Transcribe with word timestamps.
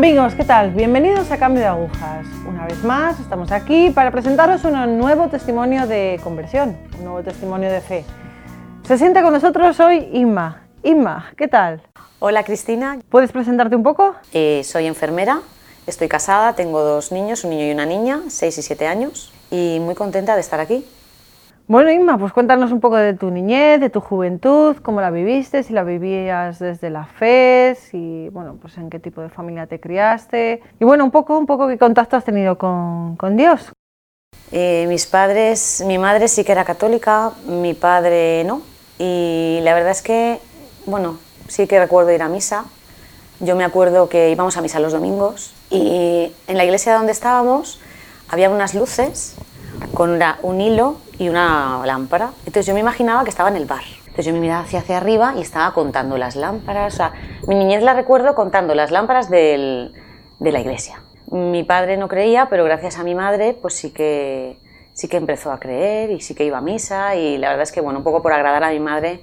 Amigos, 0.00 0.34
¿qué 0.34 0.46
tal? 0.46 0.70
Bienvenidos 0.70 1.30
a 1.30 1.36
Cambio 1.36 1.60
de 1.60 1.66
Agujas. 1.66 2.26
Una 2.48 2.64
vez 2.64 2.82
más, 2.84 3.20
estamos 3.20 3.52
aquí 3.52 3.90
para 3.90 4.10
presentaros 4.10 4.64
un 4.64 4.96
nuevo 4.96 5.28
testimonio 5.28 5.86
de 5.86 6.18
conversión, 6.24 6.74
un 6.96 7.04
nuevo 7.04 7.22
testimonio 7.22 7.70
de 7.70 7.82
fe. 7.82 8.06
Se 8.84 8.96
siente 8.96 9.20
con 9.20 9.34
nosotros 9.34 9.78
hoy 9.78 10.08
Inma. 10.14 10.62
Inma, 10.84 11.30
¿qué 11.36 11.48
tal? 11.48 11.82
Hola 12.18 12.44
Cristina, 12.44 12.98
¿Puedes 13.10 13.30
presentarte 13.30 13.76
un 13.76 13.82
poco? 13.82 14.14
Eh, 14.32 14.62
soy 14.64 14.86
enfermera, 14.86 15.42
estoy 15.86 16.08
casada, 16.08 16.54
tengo 16.54 16.80
dos 16.80 17.12
niños, 17.12 17.44
un 17.44 17.50
niño 17.50 17.66
y 17.66 17.70
una 17.70 17.84
niña, 17.84 18.22
6 18.26 18.56
y 18.56 18.62
7 18.62 18.86
años, 18.86 19.34
y 19.50 19.80
muy 19.80 19.94
contenta 19.94 20.34
de 20.34 20.40
estar 20.40 20.60
aquí. 20.60 20.82
Bueno, 21.70 21.88
Inma, 21.92 22.18
pues 22.18 22.32
cuéntanos 22.32 22.72
un 22.72 22.80
poco 22.80 22.96
de 22.96 23.14
tu 23.14 23.30
niñez, 23.30 23.78
de 23.78 23.90
tu 23.90 24.00
juventud, 24.00 24.74
cómo 24.82 25.00
la 25.00 25.12
viviste, 25.12 25.62
si 25.62 25.72
la 25.72 25.84
vivías 25.84 26.58
desde 26.58 26.90
la 26.90 27.04
fe, 27.04 27.78
si, 27.80 28.28
bueno, 28.32 28.56
pues 28.60 28.76
en 28.76 28.90
qué 28.90 28.98
tipo 28.98 29.20
de 29.20 29.28
familia 29.28 29.68
te 29.68 29.78
criaste, 29.78 30.64
y 30.80 30.84
bueno, 30.84 31.04
un 31.04 31.12
poco, 31.12 31.38
un 31.38 31.46
poco 31.46 31.68
qué 31.68 31.78
contacto 31.78 32.16
has 32.16 32.24
tenido 32.24 32.58
con, 32.58 33.14
con 33.14 33.36
Dios. 33.36 33.70
Eh, 34.50 34.86
mis 34.88 35.06
padres, 35.06 35.84
mi 35.86 35.96
madre 35.96 36.26
sí 36.26 36.42
que 36.42 36.50
era 36.50 36.64
católica, 36.64 37.30
mi 37.46 37.74
padre 37.74 38.42
no, 38.42 38.62
y 38.98 39.60
la 39.62 39.72
verdad 39.72 39.92
es 39.92 40.02
que, 40.02 40.40
bueno, 40.86 41.18
sí 41.46 41.68
que 41.68 41.78
recuerdo 41.78 42.10
ir 42.10 42.22
a 42.22 42.28
misa. 42.28 42.64
Yo 43.38 43.54
me 43.54 43.62
acuerdo 43.62 44.08
que 44.08 44.32
íbamos 44.32 44.56
a 44.56 44.60
misa 44.60 44.80
los 44.80 44.92
domingos 44.92 45.54
y 45.70 46.32
en 46.48 46.56
la 46.56 46.64
iglesia 46.64 46.94
donde 46.94 47.12
estábamos 47.12 47.80
había 48.28 48.50
unas 48.50 48.74
luces 48.74 49.36
con 49.94 50.18
un 50.42 50.60
hilo 50.60 50.96
y 51.18 51.28
una 51.28 51.82
lámpara. 51.84 52.30
Entonces 52.40 52.66
yo 52.66 52.74
me 52.74 52.80
imaginaba 52.80 53.24
que 53.24 53.30
estaba 53.30 53.48
en 53.48 53.56
el 53.56 53.66
bar. 53.66 53.84
Entonces 54.00 54.26
yo 54.26 54.32
me 54.32 54.40
miraba 54.40 54.62
hacia, 54.62 54.80
hacia 54.80 54.96
arriba 54.96 55.34
y 55.36 55.40
estaba 55.40 55.72
contando 55.72 56.18
las 56.18 56.36
lámparas. 56.36 57.00
O 57.00 57.10
mi 57.46 57.54
niñez 57.54 57.82
la 57.82 57.94
recuerdo 57.94 58.34
contando 58.34 58.74
las 58.74 58.90
lámparas 58.90 59.30
de 59.30 59.90
la 60.40 60.60
iglesia. 60.60 61.00
Mi 61.30 61.62
padre 61.62 61.96
no 61.96 62.08
creía, 62.08 62.48
pero 62.50 62.64
gracias 62.64 62.98
a 62.98 63.04
mi 63.04 63.14
madre, 63.14 63.56
pues 63.60 63.74
sí 63.74 63.92
que, 63.92 64.58
sí 64.94 65.06
que 65.06 65.16
empezó 65.16 65.52
a 65.52 65.60
creer 65.60 66.10
y 66.10 66.20
sí 66.20 66.34
que 66.34 66.44
iba 66.44 66.58
a 66.58 66.60
misa. 66.60 67.14
Y 67.14 67.38
la 67.38 67.50
verdad 67.50 67.62
es 67.62 67.72
que, 67.72 67.80
bueno, 67.80 68.00
un 68.00 68.04
poco 68.04 68.20
por 68.20 68.32
agradar 68.32 68.64
a 68.64 68.70
mi 68.70 68.80
madre, 68.80 69.22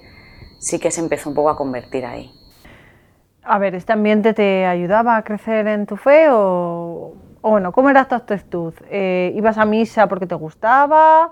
sí 0.57 0.79
que 0.79 0.89
se 0.89 1.01
empezó 1.01 1.29
un 1.29 1.35
poco 1.35 1.49
a 1.49 1.57
convertir 1.57 2.05
ahí. 2.05 2.31
A 3.43 3.59
ver, 3.59 3.75
¿este 3.75 3.93
ambiente 3.93 4.33
te 4.33 4.65
ayudaba 4.65 5.17
a 5.17 5.23
crecer 5.23 5.67
en 5.67 5.85
tu 5.85 5.97
fe 5.97 6.27
o, 6.29 7.13
o 7.47 7.51
bueno, 7.51 7.71
cómo 7.71 7.89
era 7.89 8.05
tu 8.05 8.15
actitud? 8.15 8.73
Eh, 8.89 9.31
¿Ibas 9.35 9.57
a 9.57 9.63
misa 9.63 10.07
porque 10.07 10.27
te 10.27 10.35
gustaba 10.35 11.31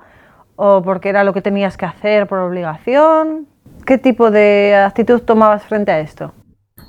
o 0.55 0.81
porque 0.81 1.09
era 1.09 1.25
lo 1.25 1.33
que 1.33 1.41
tenías 1.41 1.75
que 1.75 1.85
hacer 1.85 2.25
por 2.27 2.39
obligación? 2.39 3.47
¿Qué 3.85 3.97
tipo 3.97 4.31
de 4.31 4.75
actitud 4.75 5.21
tomabas 5.21 5.63
frente 5.63 5.91
a 5.91 5.99
esto? 5.99 6.31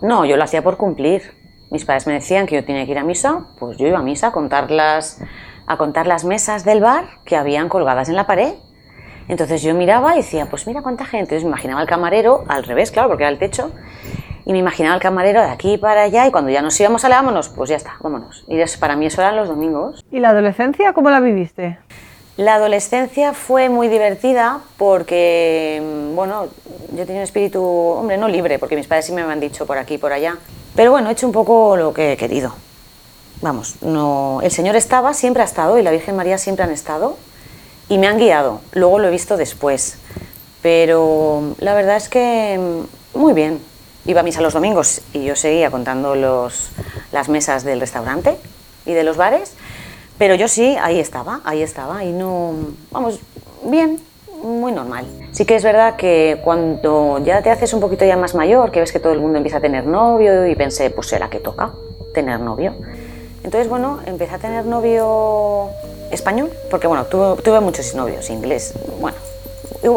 No, 0.00 0.24
yo 0.24 0.36
lo 0.36 0.44
hacía 0.44 0.62
por 0.62 0.76
cumplir. 0.76 1.22
Mis 1.72 1.84
padres 1.84 2.06
me 2.06 2.12
decían 2.12 2.46
que 2.46 2.54
yo 2.54 2.64
tenía 2.64 2.84
que 2.84 2.92
ir 2.92 2.98
a 2.98 3.02
misa, 3.02 3.48
pues 3.58 3.76
yo 3.78 3.88
iba 3.88 3.98
a 3.98 4.02
misa 4.02 4.28
a 4.28 4.32
contar 4.32 4.70
las, 4.70 5.20
a 5.66 5.76
contar 5.76 6.06
las 6.06 6.24
mesas 6.24 6.64
del 6.64 6.80
bar 6.80 7.06
que 7.24 7.34
habían 7.34 7.68
colgadas 7.68 8.08
en 8.08 8.14
la 8.14 8.28
pared. 8.28 8.54
Entonces 9.26 9.60
yo 9.60 9.74
miraba 9.74 10.14
y 10.14 10.18
decía, 10.18 10.46
pues 10.48 10.68
mira 10.68 10.82
cuánta 10.82 11.04
gente. 11.04 11.34
Entonces 11.34 11.42
me 11.42 11.48
imaginaba 11.48 11.80
al 11.80 11.88
camarero, 11.88 12.44
al 12.46 12.62
revés, 12.62 12.92
claro, 12.92 13.08
porque 13.08 13.24
era 13.24 13.32
el 13.32 13.40
techo, 13.40 13.72
y 14.46 14.52
me 14.52 14.58
imaginaba 14.58 14.94
al 14.94 15.00
camarero 15.00 15.42
de 15.42 15.48
aquí 15.48 15.76
para 15.76 16.04
allá, 16.04 16.24
y 16.26 16.30
cuando 16.30 16.50
ya 16.50 16.62
nos 16.62 16.78
íbamos 16.78 17.04
a 17.04 17.08
la 17.08 17.16
vámonos, 17.16 17.48
pues 17.48 17.68
ya 17.68 17.76
está, 17.76 17.96
vámonos. 18.00 18.44
Y 18.46 18.56
para 18.78 18.94
mí 18.94 19.06
eso 19.06 19.20
eran 19.20 19.34
los 19.36 19.48
domingos. 19.48 20.04
¿Y 20.12 20.20
la 20.20 20.30
adolescencia 20.30 20.92
cómo 20.92 21.10
la 21.10 21.18
viviste? 21.18 21.78
La 22.36 22.54
adolescencia 22.54 23.32
fue 23.32 23.68
muy 23.68 23.88
divertida 23.88 24.60
porque, 24.76 25.82
mm, 25.82 26.14
bueno, 26.14 26.46
yo 26.92 27.04
tenía 27.04 27.22
un 27.22 27.24
espíritu, 27.24 27.60
hombre, 27.60 28.18
no 28.18 28.28
libre, 28.28 28.60
porque 28.60 28.76
mis 28.76 28.86
padres 28.86 29.06
sí 29.06 29.12
me 29.12 29.22
han 29.22 29.40
dicho 29.40 29.66
por 29.66 29.78
aquí 29.78 29.94
y 29.94 29.98
por 29.98 30.12
allá. 30.12 30.36
Pero 30.76 30.92
bueno, 30.92 31.08
he 31.08 31.12
hecho 31.12 31.26
un 31.26 31.32
poco 31.32 31.76
lo 31.76 31.92
que 31.92 32.12
he 32.12 32.16
querido. 32.16 32.54
Vamos, 33.42 33.82
no, 33.82 34.40
el 34.42 34.52
Señor 34.52 34.76
estaba, 34.76 35.12
siempre 35.12 35.42
ha 35.42 35.46
estado, 35.46 35.76
y 35.76 35.82
la 35.82 35.90
Virgen 35.90 36.14
María 36.14 36.38
siempre 36.38 36.64
han 36.64 36.70
estado, 36.70 37.16
y 37.88 37.98
me 37.98 38.06
han 38.06 38.18
guiado. 38.18 38.60
Luego 38.72 39.00
lo 39.00 39.08
he 39.08 39.10
visto 39.10 39.36
después. 39.36 39.98
Pero 40.62 41.54
la 41.58 41.74
verdad 41.74 41.96
es 41.96 42.08
que 42.08 42.60
mm, 43.14 43.18
muy 43.18 43.32
bien. 43.32 43.60
Iba 44.06 44.20
a 44.20 44.22
misa 44.22 44.40
los 44.40 44.54
domingos 44.54 45.02
y 45.12 45.24
yo 45.24 45.34
seguía 45.34 45.70
contando 45.70 46.14
los, 46.14 46.70
las 47.12 47.28
mesas 47.28 47.64
del 47.64 47.80
restaurante 47.80 48.36
y 48.84 48.92
de 48.92 49.02
los 49.02 49.16
bares. 49.16 49.54
Pero 50.18 50.34
yo 50.34 50.48
sí, 50.48 50.76
ahí 50.80 50.98
estaba, 50.98 51.40
ahí 51.44 51.60
estaba, 51.60 52.04
y 52.04 52.12
no, 52.12 52.54
vamos, 52.90 53.20
bien, 53.64 54.00
muy 54.42 54.72
normal. 54.72 55.04
Sí 55.32 55.44
que 55.44 55.56
es 55.56 55.62
verdad 55.62 55.96
que 55.96 56.40
cuando 56.42 57.20
ya 57.22 57.42
te 57.42 57.50
haces 57.50 57.74
un 57.74 57.80
poquito 57.80 58.04
ya 58.04 58.16
más 58.16 58.34
mayor, 58.34 58.70
que 58.70 58.80
ves 58.80 58.92
que 58.92 59.00
todo 59.00 59.12
el 59.12 59.20
mundo 59.20 59.36
empieza 59.36 59.58
a 59.58 59.60
tener 59.60 59.86
novio, 59.86 60.46
y 60.46 60.54
pensé, 60.54 60.88
pues 60.88 61.08
será 61.08 61.28
que 61.28 61.38
toca 61.38 61.72
tener 62.14 62.40
novio. 62.40 62.74
Entonces, 63.44 63.68
bueno, 63.68 64.00
empecé 64.06 64.36
a 64.36 64.38
tener 64.38 64.64
novio 64.64 65.68
español, 66.10 66.50
porque 66.70 66.86
bueno, 66.86 67.04
tuve, 67.04 67.42
tuve 67.42 67.60
muchos 67.60 67.94
novios, 67.94 68.30
inglés, 68.30 68.72
bueno, 69.00 69.18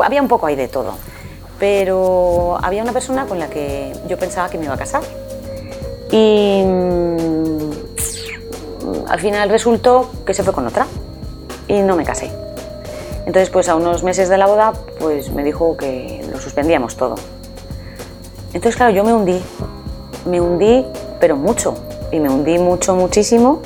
había 0.03 0.21
un 0.21 0.27
poco 0.27 0.47
ahí 0.47 0.55
de 0.55 0.67
todo. 0.67 0.95
Pero 1.59 2.57
había 2.61 2.81
una 2.83 2.93
persona 2.93 3.25
con 3.25 3.37
la 3.39 3.49
que 3.49 3.93
yo 4.07 4.17
pensaba 4.17 4.49
que 4.49 4.57
me 4.57 4.65
iba 4.65 4.73
a 4.73 4.77
casar. 4.77 5.01
Y 6.11 6.63
mm, 6.65 7.71
al 9.07 9.19
final 9.19 9.49
resultó 9.49 10.09
que 10.25 10.33
se 10.33 10.43
fue 10.43 10.53
con 10.53 10.65
otra 10.65 10.87
y 11.67 11.81
no 11.81 11.95
me 11.95 12.03
casé. 12.05 12.31
Entonces, 13.25 13.49
pues 13.49 13.69
a 13.69 13.75
unos 13.75 14.03
meses 14.03 14.29
de 14.29 14.37
la 14.37 14.47
boda, 14.47 14.73
pues 14.99 15.31
me 15.31 15.43
dijo 15.43 15.77
que 15.77 16.25
lo 16.31 16.39
suspendíamos 16.39 16.95
todo. 16.95 17.15
Entonces, 18.53 18.75
claro, 18.75 18.91
yo 18.91 19.03
me 19.03 19.13
hundí, 19.13 19.39
me 20.25 20.41
hundí, 20.41 20.85
pero 21.19 21.35
mucho, 21.35 21.75
y 22.11 22.19
me 22.19 22.29
hundí 22.29 22.57
mucho, 22.57 22.95
muchísimo, 22.95 23.61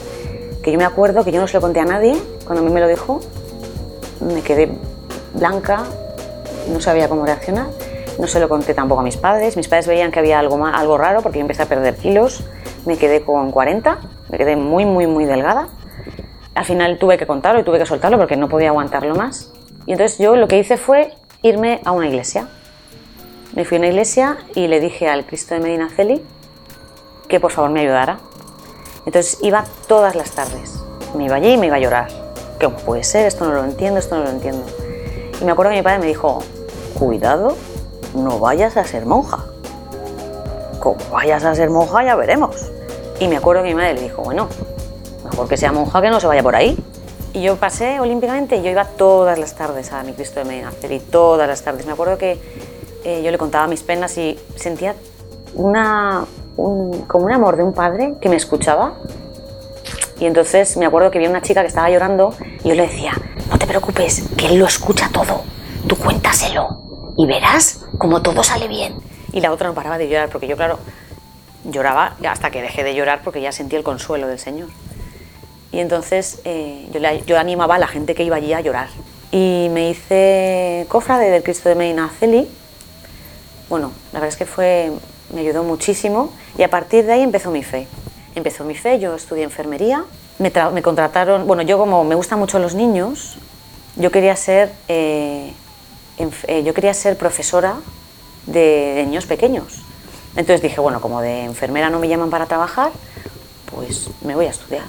que 0.61 0.71
yo 0.71 0.77
me 0.77 0.83
acuerdo 0.83 1.23
que 1.23 1.31
yo 1.31 1.39
no 1.39 1.47
se 1.47 1.53
lo 1.53 1.61
conté 1.61 1.79
a 1.79 1.85
nadie 1.85 2.17
cuando 2.45 2.61
a 2.61 2.65
mí 2.67 2.73
me 2.73 2.81
lo 2.81 2.89
dijo, 2.89 3.21
me 4.19 4.41
quedé 4.41 4.69
blanca, 5.33 5.83
no 6.69 6.81
sabía 6.81 7.07
cómo 7.07 7.25
reaccionar, 7.25 7.67
no 8.19 8.27
se 8.27 8.39
lo 8.39 8.47
conté 8.49 8.73
tampoco 8.73 9.01
a 9.01 9.03
mis 9.03 9.17
padres, 9.17 9.57
mis 9.57 9.67
padres 9.67 9.87
veían 9.87 10.11
que 10.11 10.19
había 10.19 10.39
algo, 10.39 10.57
ma- 10.57 10.71
algo 10.77 10.97
raro 10.97 11.21
porque 11.21 11.39
yo 11.39 11.41
empecé 11.41 11.63
a 11.63 11.65
perder 11.67 11.95
kilos, 11.95 12.43
me 12.85 12.97
quedé 12.97 13.21
con 13.23 13.51
40, 13.51 13.97
me 14.29 14.37
quedé 14.37 14.55
muy, 14.55 14.85
muy, 14.85 15.07
muy 15.07 15.25
delgada. 15.25 15.67
Al 16.55 16.65
final 16.65 16.97
tuve 16.99 17.17
que 17.17 17.25
contarlo 17.25 17.59
y 17.61 17.63
tuve 17.63 17.79
que 17.79 17.85
soltarlo 17.85 18.17
porque 18.17 18.37
no 18.37 18.47
podía 18.49 18.69
aguantarlo 18.69 19.15
más. 19.15 19.51
Y 19.85 19.93
entonces 19.93 20.19
yo 20.19 20.35
lo 20.35 20.47
que 20.47 20.59
hice 20.59 20.77
fue 20.77 21.13
irme 21.41 21.81
a 21.85 21.91
una 21.91 22.07
iglesia. 22.07 22.47
Me 23.55 23.65
fui 23.65 23.77
a 23.77 23.79
una 23.79 23.87
iglesia 23.87 24.37
y 24.55 24.67
le 24.67 24.79
dije 24.79 25.07
al 25.07 25.25
Cristo 25.25 25.55
de 25.55 25.61
Medina 25.61 25.89
Celi 25.89 26.23
que 27.27 27.39
por 27.39 27.51
favor 27.51 27.71
me 27.71 27.81
ayudara. 27.81 28.19
Entonces 29.05 29.39
iba 29.41 29.63
todas 29.87 30.15
las 30.15 30.31
tardes. 30.31 30.79
Me 31.15 31.25
iba 31.25 31.35
allí 31.35 31.53
y 31.53 31.57
me 31.57 31.67
iba 31.67 31.75
a 31.77 31.79
llorar. 31.79 32.07
¿Cómo 32.61 32.77
puede 32.77 33.03
ser? 33.03 33.25
Esto 33.25 33.45
no 33.45 33.53
lo 33.53 33.63
entiendo, 33.63 33.99
esto 33.99 34.15
no 34.17 34.23
lo 34.23 34.29
entiendo. 34.29 34.65
Y 35.41 35.43
me 35.45 35.51
acuerdo 35.51 35.71
que 35.71 35.77
mi 35.77 35.83
padre 35.83 35.99
me 35.99 36.05
dijo, 36.07 36.39
cuidado, 36.97 37.57
no 38.15 38.39
vayas 38.39 38.77
a 38.77 38.83
ser 38.85 39.05
monja. 39.05 39.45
Como 40.79 40.97
vayas 41.11 41.43
a 41.43 41.55
ser 41.55 41.69
monja 41.69 42.03
ya 42.03 42.15
veremos. 42.15 42.55
Y 43.19 43.27
me 43.27 43.37
acuerdo 43.37 43.63
que 43.63 43.69
mi 43.69 43.75
madre 43.75 43.93
le 43.95 44.01
dijo, 44.01 44.21
bueno, 44.23 44.47
mejor 45.23 45.47
que 45.47 45.57
sea 45.57 45.71
monja 45.71 46.01
que 46.01 46.09
no 46.09 46.19
se 46.19 46.27
vaya 46.27 46.43
por 46.43 46.55
ahí. 46.55 46.77
Y 47.33 47.41
yo 47.41 47.55
pasé 47.55 47.99
olímpicamente 47.99 48.57
y 48.57 48.61
yo 48.61 48.69
iba 48.69 48.85
todas 48.85 49.39
las 49.39 49.55
tardes 49.55 49.91
a 49.91 50.03
mi 50.03 50.13
Cristo 50.13 50.39
de 50.39 50.45
Medina 50.45 50.71
Celi, 50.71 50.99
todas 50.99 51.47
las 51.47 51.61
tardes. 51.63 51.85
Me 51.85 51.93
acuerdo 51.93 52.17
que 52.17 52.39
eh, 53.03 53.21
yo 53.23 53.31
le 53.31 53.37
contaba 53.37 53.67
mis 53.67 53.81
penas 53.81 54.17
y 54.17 54.39
sentía 54.55 54.95
una, 55.55 56.25
un- 56.57 57.01
como 57.07 57.25
un 57.25 57.31
amor 57.31 57.57
de 57.57 57.63
un 57.63 57.73
padre 57.73 58.15
que 58.21 58.29
me 58.29 58.35
escuchaba. 58.35 58.93
Y 60.19 60.25
entonces 60.25 60.77
me 60.77 60.85
acuerdo 60.85 61.09
que 61.11 61.19
vi 61.19 61.27
una 61.27 61.41
chica 61.41 61.61
que 61.61 61.67
estaba 61.67 61.89
llorando 61.89 62.33
y 62.63 62.69
yo 62.69 62.75
le 62.75 62.83
decía, 62.83 63.13
no 63.49 63.57
te 63.57 63.65
preocupes, 63.65 64.23
que 64.37 64.47
él 64.47 64.57
lo 64.59 64.65
escucha 64.67 65.09
todo, 65.11 65.41
tú 65.87 65.95
cuéntaselo 65.97 66.92
y 67.17 67.25
verás 67.27 67.85
como 67.97 68.21
todo 68.21 68.43
sale 68.43 68.67
bien. 68.67 68.95
Y 69.31 69.41
la 69.41 69.51
otra 69.51 69.67
no 69.67 69.73
paraba 69.73 69.97
de 69.97 70.07
llorar 70.07 70.29
porque 70.29 70.47
yo, 70.47 70.55
claro, 70.55 70.79
lloraba 71.63 72.15
hasta 72.27 72.51
que 72.51 72.61
dejé 72.61 72.83
de 72.83 72.93
llorar 72.95 73.21
porque 73.23 73.41
ya 73.41 73.51
sentí 73.51 73.75
el 73.75 73.83
consuelo 73.83 74.27
del 74.27 74.39
Señor. 74.39 74.69
Y 75.71 75.79
entonces 75.79 76.39
eh, 76.45 76.87
yo, 77.25 77.37
animaba 77.39 77.75
a 77.75 77.79
la 77.79 77.87
gente 77.87 78.13
que 78.13 78.23
iba 78.23 78.35
allí 78.35 78.53
a 78.53 78.61
llorar. 78.61 78.89
Y 79.31 79.69
me 79.71 79.89
hice 79.89 80.85
cofrade 80.89 81.31
del 81.31 81.41
Cristo 81.41 81.69
de 81.69 81.75
Medina 81.75 82.09
Celi. 82.19 82.47
Bueno, 83.69 83.91
la 84.11 84.19
verdad 84.19 84.29
es 84.29 84.37
que 84.37 84.45
fue, 84.45 84.91
me 85.33 85.41
ayudó 85.41 85.63
muchísimo 85.63 86.31
y 86.57 86.63
a 86.63 86.69
partir 86.69 87.05
de 87.05 87.13
ahí 87.13 87.21
empezó 87.23 87.49
mi 87.49 87.63
fe. 87.63 87.87
Empezó 88.35 88.63
mi 88.63 88.75
fe, 88.75 88.99
yo 88.99 89.15
estudié 89.15 89.43
enfermería, 89.43 90.05
me, 90.37 90.51
tra- 90.53 90.71
me 90.71 90.81
contrataron, 90.83 91.47
bueno, 91.47 91.63
yo 91.63 91.77
como 91.77 92.03
me 92.03 92.13
gustan 92.15 92.37
mucho 92.39 92.59
los 92.59 92.75
niños, 92.75 93.37
yo 93.95 94.11
quería 94.11 94.35
ser, 94.35 94.71
eh, 94.87 95.53
eh, 96.17 96.63
yo 96.63 96.73
quería 96.73 96.93
ser 96.93 97.17
profesora 97.17 97.75
de, 98.45 98.93
de 98.95 99.05
niños 99.05 99.25
pequeños. 99.25 99.83
Entonces 100.35 100.61
dije, 100.61 100.79
bueno, 100.79 101.01
como 101.01 101.21
de 101.21 101.43
enfermera 101.43 101.89
no 101.89 101.99
me 101.99 102.07
llaman 102.07 102.29
para 102.29 102.45
trabajar, 102.45 102.91
pues 103.73 104.09
me 104.21 104.35
voy 104.35 104.45
a 104.45 104.49
estudiar. 104.49 104.85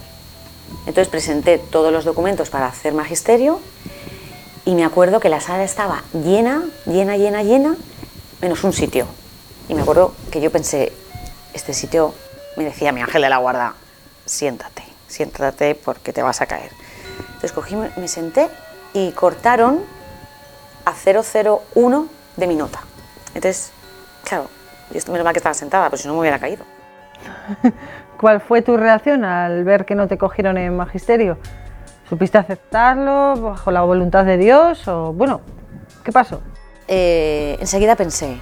Entonces 0.87 1.09
presenté 1.09 1.59
todos 1.59 1.93
los 1.93 2.05
documentos 2.05 2.51
para 2.51 2.67
hacer 2.67 2.95
magisterio 2.95 3.61
y 4.65 4.75
me 4.75 4.85
acuerdo 4.85 5.21
que 5.21 5.29
la 5.29 5.41
sala 5.41 5.65
estaba 5.65 6.03
llena, 6.13 6.65
llena, 6.87 7.17
llena, 7.17 7.43
llena, 7.43 7.77
menos 8.41 8.65
un 8.65 8.73
sitio. 8.73 9.07
Y 9.69 9.75
me 9.75 9.83
acuerdo 9.83 10.15
que 10.31 10.41
yo 10.41 10.51
pensé, 10.51 10.93
este 11.53 11.73
sitio, 11.75 12.15
me 12.57 12.65
decía 12.65 12.93
mi 12.93 13.01
ángel 13.01 13.23
de 13.23 13.29
la 13.29 13.37
guarda, 13.39 13.75
siéntate, 14.27 14.83
siéntate 15.09 15.75
porque 15.75 16.13
te 16.13 16.23
vas 16.23 16.41
a 16.41 16.47
caer. 16.47 16.71
Entonces 17.27 17.53
cogí, 17.53 17.77
me 17.77 18.09
senté 18.09 18.49
y 18.93 19.13
cortaron 19.13 19.81
a 20.85 20.93
001 20.93 22.09
de 22.37 22.47
mi 22.47 22.57
nota. 22.57 22.81
Entonces, 23.29 23.73
claro, 24.25 24.49
esto 24.93 25.13
menos 25.13 25.25
mal 25.25 25.33
que 25.33 25.39
estaba 25.39 25.55
sentada, 25.55 25.89
pues 25.89 26.03
si 26.03 26.09
no 26.09 26.15
me 26.15 26.21
hubiera 26.21 26.39
caído. 26.39 26.65
¿Cuál 28.21 28.41
fue 28.41 28.63
tu 28.63 28.77
reacción 28.77 29.25
al 29.25 29.65
ver 29.65 29.85
que 29.85 29.95
no 29.95 30.09
te 30.09 30.19
cogieron 30.19 30.57
en 30.59 30.77
magisterio? 30.77 31.39
¿Supiste 32.09 32.39
aceptarlo 32.39 33.35
bajo 33.37 33.71
la 33.71 33.83
voluntad 33.83 34.25
de 34.25 34.37
Dios 34.37 34.87
o 34.89 35.13
bueno, 35.13 35.41
qué 36.05 36.13
pasó? 36.13 36.41
Eh, 36.87 37.57
enseguida 37.61 37.97
pensé, 37.97 38.41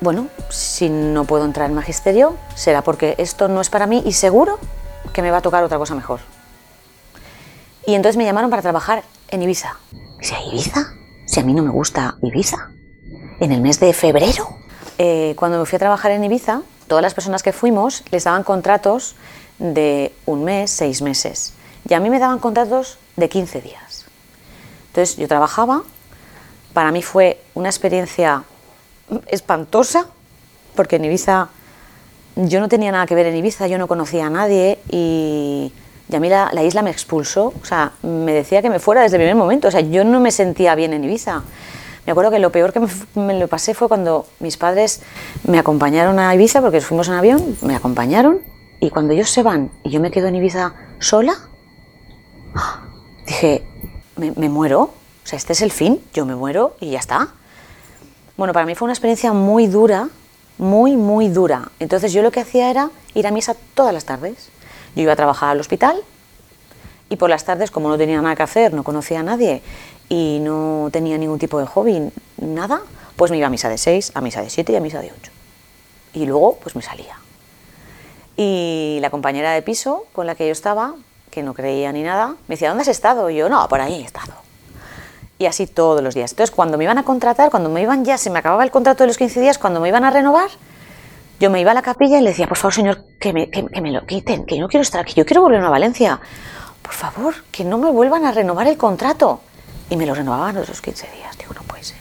bueno, 0.00 0.28
si 0.50 0.90
no 0.90 1.24
puedo 1.24 1.44
entrar 1.44 1.68
en 1.68 1.74
magisterio, 1.74 2.36
será 2.54 2.82
porque 2.82 3.14
esto 3.18 3.48
no 3.48 3.60
es 3.60 3.70
para 3.70 3.86
mí 3.86 4.02
y 4.04 4.12
seguro 4.12 4.58
que 5.12 5.22
me 5.22 5.30
va 5.30 5.38
a 5.38 5.42
tocar 5.42 5.64
otra 5.64 5.78
cosa 5.78 5.94
mejor. 5.94 6.20
Y 7.86 7.94
entonces 7.94 8.16
me 8.16 8.24
llamaron 8.24 8.50
para 8.50 8.62
trabajar 8.62 9.02
en 9.28 9.42
Ibiza. 9.42 9.76
¿Si 10.20 10.34
a 10.34 10.40
Ibiza? 10.42 11.01
Si 11.24 11.40
a 11.40 11.44
mí 11.44 11.54
no 11.54 11.62
me 11.62 11.70
gusta 11.70 12.16
Ibiza. 12.22 12.70
¿En 13.40 13.52
el 13.52 13.60
mes 13.60 13.80
de 13.80 13.92
febrero? 13.92 14.56
Eh, 14.98 15.34
cuando 15.36 15.58
me 15.58 15.66
fui 15.66 15.76
a 15.76 15.80
trabajar 15.80 16.12
en 16.12 16.24
Ibiza, 16.24 16.62
todas 16.86 17.02
las 17.02 17.14
personas 17.14 17.42
que 17.42 17.52
fuimos 17.52 18.04
les 18.10 18.24
daban 18.24 18.44
contratos 18.44 19.16
de 19.58 20.14
un 20.26 20.44
mes, 20.44 20.70
seis 20.70 21.02
meses. 21.02 21.54
Y 21.88 21.94
a 21.94 22.00
mí 22.00 22.10
me 22.10 22.18
daban 22.18 22.38
contratos 22.38 22.98
de 23.16 23.28
15 23.28 23.60
días. 23.60 24.04
Entonces 24.88 25.16
yo 25.16 25.26
trabajaba, 25.28 25.82
para 26.72 26.92
mí 26.92 27.02
fue 27.02 27.40
una 27.54 27.68
experiencia 27.68 28.44
espantosa, 29.26 30.06
porque 30.74 30.96
en 30.96 31.04
Ibiza 31.06 31.48
yo 32.36 32.60
no 32.60 32.68
tenía 32.68 32.92
nada 32.92 33.06
que 33.06 33.14
ver 33.14 33.26
en 33.26 33.36
Ibiza, 33.36 33.66
yo 33.66 33.78
no 33.78 33.88
conocía 33.88 34.26
a 34.26 34.30
nadie 34.30 34.78
y, 34.90 35.72
a 36.16 36.20
mí 36.20 36.28
la, 36.28 36.50
isla 36.62 36.82
me 36.82 36.90
expulsó, 36.90 37.52
o 37.60 37.64
sea, 37.64 37.92
me 38.02 38.32
decía 38.32 38.62
que 38.62 38.70
me 38.70 38.78
fuera 38.78 39.02
desde 39.02 39.16
el 39.16 39.20
primer 39.20 39.36
momento, 39.36 39.68
o 39.68 39.70
sea, 39.70 39.80
yo 39.80 40.04
no 40.04 40.20
me 40.20 40.30
sentía 40.30 40.74
bien 40.74 40.92
en 40.92 41.04
Ibiza. 41.04 41.42
Me 42.06 42.12
acuerdo 42.12 42.30
que 42.30 42.38
lo 42.38 42.50
peor 42.50 42.72
que 42.72 42.80
me, 43.14 43.38
lo 43.38 43.48
pasé 43.48 43.74
fue 43.74 43.88
cuando 43.88 44.26
mis 44.40 44.56
padres 44.56 45.02
me 45.44 45.58
acompañaron 45.58 46.18
a 46.18 46.34
Ibiza, 46.34 46.60
porque 46.60 46.80
fuimos 46.80 47.08
en 47.08 47.14
avión, 47.14 47.56
me 47.62 47.76
acompañaron, 47.76 48.40
y 48.80 48.90
cuando 48.90 49.12
ellos 49.12 49.30
se 49.30 49.42
van 49.42 49.70
y 49.84 49.90
yo 49.90 50.00
me 50.00 50.10
quedo 50.10 50.26
en 50.26 50.36
Ibiza 50.36 50.74
sola, 50.98 51.34
dije, 53.26 53.64
me, 54.16 54.32
me 54.32 54.48
muero, 54.48 54.80
o 54.82 55.26
sea, 55.26 55.36
este 55.36 55.52
es 55.52 55.62
el 55.62 55.70
fin, 55.70 56.00
yo 56.12 56.26
me 56.26 56.34
muero 56.34 56.76
y 56.80 56.90
ya 56.90 56.98
está. 56.98 57.28
Bueno, 58.36 58.52
para 58.52 58.66
mí 58.66 58.74
fue 58.74 58.86
una 58.86 58.94
experiencia 58.94 59.32
muy 59.32 59.66
dura, 59.66 60.08
muy, 60.58 60.96
muy 60.96 61.28
dura. 61.28 61.70
Entonces 61.78 62.12
yo 62.12 62.22
lo 62.22 62.30
que 62.30 62.40
hacía 62.40 62.70
era 62.70 62.90
ir 63.14 63.26
a 63.26 63.30
misa 63.30 63.54
todas 63.74 63.92
las 63.92 64.04
tardes. 64.04 64.48
Yo 64.94 65.02
iba 65.02 65.12
a 65.12 65.16
trabajar 65.16 65.50
al 65.50 65.60
hospital 65.60 66.02
y 67.08 67.16
por 67.16 67.30
las 67.30 67.44
tardes, 67.44 67.70
como 67.70 67.88
no 67.88 67.98
tenía 67.98 68.20
nada 68.20 68.36
que 68.36 68.42
hacer, 68.42 68.72
no 68.74 68.84
conocía 68.84 69.20
a 69.20 69.22
nadie 69.22 69.62
y 70.08 70.38
no 70.42 70.88
tenía 70.92 71.18
ningún 71.18 71.38
tipo 71.38 71.58
de 71.58 71.66
hobby, 71.66 72.10
nada, 72.38 72.82
pues 73.16 73.30
me 73.30 73.38
iba 73.38 73.46
a 73.46 73.50
misa 73.50 73.68
de 73.68 73.78
6, 73.78 74.12
a 74.14 74.20
misa 74.20 74.42
de 74.42 74.50
7 74.50 74.72
y 74.72 74.76
a 74.76 74.80
misa 74.80 75.00
de 75.00 75.12
8. 75.12 75.32
Y 76.14 76.26
luego 76.26 76.58
pues 76.62 76.76
me 76.76 76.82
salía. 76.82 77.18
Y 78.36 78.98
la 79.00 79.10
compañera 79.10 79.52
de 79.52 79.62
piso 79.62 80.06
con 80.12 80.26
la 80.26 80.34
que 80.34 80.46
yo 80.46 80.52
estaba, 80.52 80.94
que 81.30 81.42
no 81.42 81.54
creía 81.54 81.92
ni 81.92 82.02
nada, 82.02 82.36
me 82.48 82.54
decía, 82.54 82.68
¿dónde 82.68 82.82
has 82.82 82.88
estado? 82.88 83.30
Y 83.30 83.36
yo, 83.36 83.48
no, 83.48 83.66
por 83.68 83.80
ahí 83.80 84.00
he 84.02 84.04
estado 84.04 84.42
y 85.42 85.46
así 85.46 85.66
todos 85.66 86.02
los 86.02 86.14
días. 86.14 86.30
Entonces, 86.30 86.54
cuando 86.54 86.78
me 86.78 86.84
iban 86.84 86.98
a 86.98 87.02
contratar, 87.02 87.50
cuando 87.50 87.68
me 87.68 87.82
iban 87.82 88.04
ya, 88.04 88.16
se 88.16 88.30
me 88.30 88.38
acababa 88.38 88.62
el 88.62 88.70
contrato 88.70 89.02
de 89.02 89.08
los 89.08 89.18
15 89.18 89.40
días, 89.40 89.58
cuando 89.58 89.80
me 89.80 89.88
iban 89.88 90.04
a 90.04 90.10
renovar, 90.10 90.50
yo 91.42 91.50
me 91.50 91.60
iba 91.60 91.72
a 91.72 91.74
la 91.74 91.82
capilla 91.82 92.18
y 92.18 92.22
le 92.22 92.30
decía, 92.30 92.46
por 92.46 92.56
favor, 92.56 92.72
señor, 92.72 93.04
que 93.18 93.32
me, 93.32 93.50
que, 93.50 93.64
me 93.64 93.90
lo 93.90 94.06
quiten, 94.06 94.46
que 94.46 94.54
yo 94.54 94.60
no 94.60 94.68
quiero 94.68 94.82
estar 94.82 95.00
aquí, 95.00 95.14
yo 95.14 95.26
quiero 95.26 95.42
volver 95.42 95.60
a 95.60 95.70
Valencia. 95.70 96.20
Por 96.80 96.92
favor, 96.92 97.34
que 97.50 97.64
no 97.64 97.78
me 97.78 97.90
vuelvan 97.90 98.24
a 98.24 98.30
renovar 98.30 98.68
el 98.68 98.76
contrato. 98.76 99.40
Y 99.90 99.96
me 99.96 100.06
lo 100.06 100.14
renovaban 100.14 100.56
otros 100.56 100.80
15 100.80 101.08
días. 101.16 101.36
Digo, 101.36 101.52
no 101.54 101.62
puede 101.62 101.82
ser. 101.82 101.96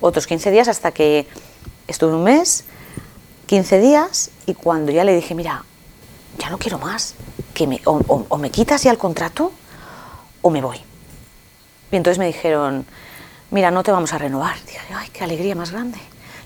Otros 0.00 0.28
15 0.28 0.52
días 0.52 0.68
hasta 0.68 0.92
que 0.92 1.26
estuve 1.88 2.14
un 2.14 2.22
mes, 2.22 2.64
15 3.46 3.80
días, 3.80 4.30
y 4.46 4.54
cuando 4.54 4.92
ya 4.92 5.02
le 5.02 5.16
dije, 5.16 5.34
mira, 5.34 5.64
ya 6.38 6.48
no 6.48 6.56
quiero 6.56 6.78
más, 6.78 7.16
que 7.52 7.66
me, 7.66 7.80
o, 7.86 8.00
o 8.28 8.38
me 8.38 8.50
quitas 8.52 8.84
ya 8.84 8.92
el 8.92 8.98
contrato 8.98 9.50
o 10.42 10.50
me 10.50 10.60
voy. 10.60 10.78
Y 11.90 11.96
entonces 11.96 12.20
me 12.20 12.26
dijeron, 12.26 12.86
mira, 13.50 13.72
no 13.72 13.82
te 13.82 13.90
vamos 13.90 14.12
a 14.12 14.18
renovar. 14.18 14.54
Dije, 14.64 14.78
ay, 14.94 15.08
qué 15.12 15.24
alegría 15.24 15.56
más 15.56 15.72
grande. 15.72 15.98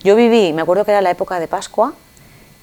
Yo 0.03 0.17
viví, 0.17 0.55
me 0.55 0.63
acuerdo 0.63 0.87
que 0.87 0.93
era 0.93 1.03
la 1.03 1.11
época 1.11 1.39
de 1.39 1.49
Pascua, 1.49 1.93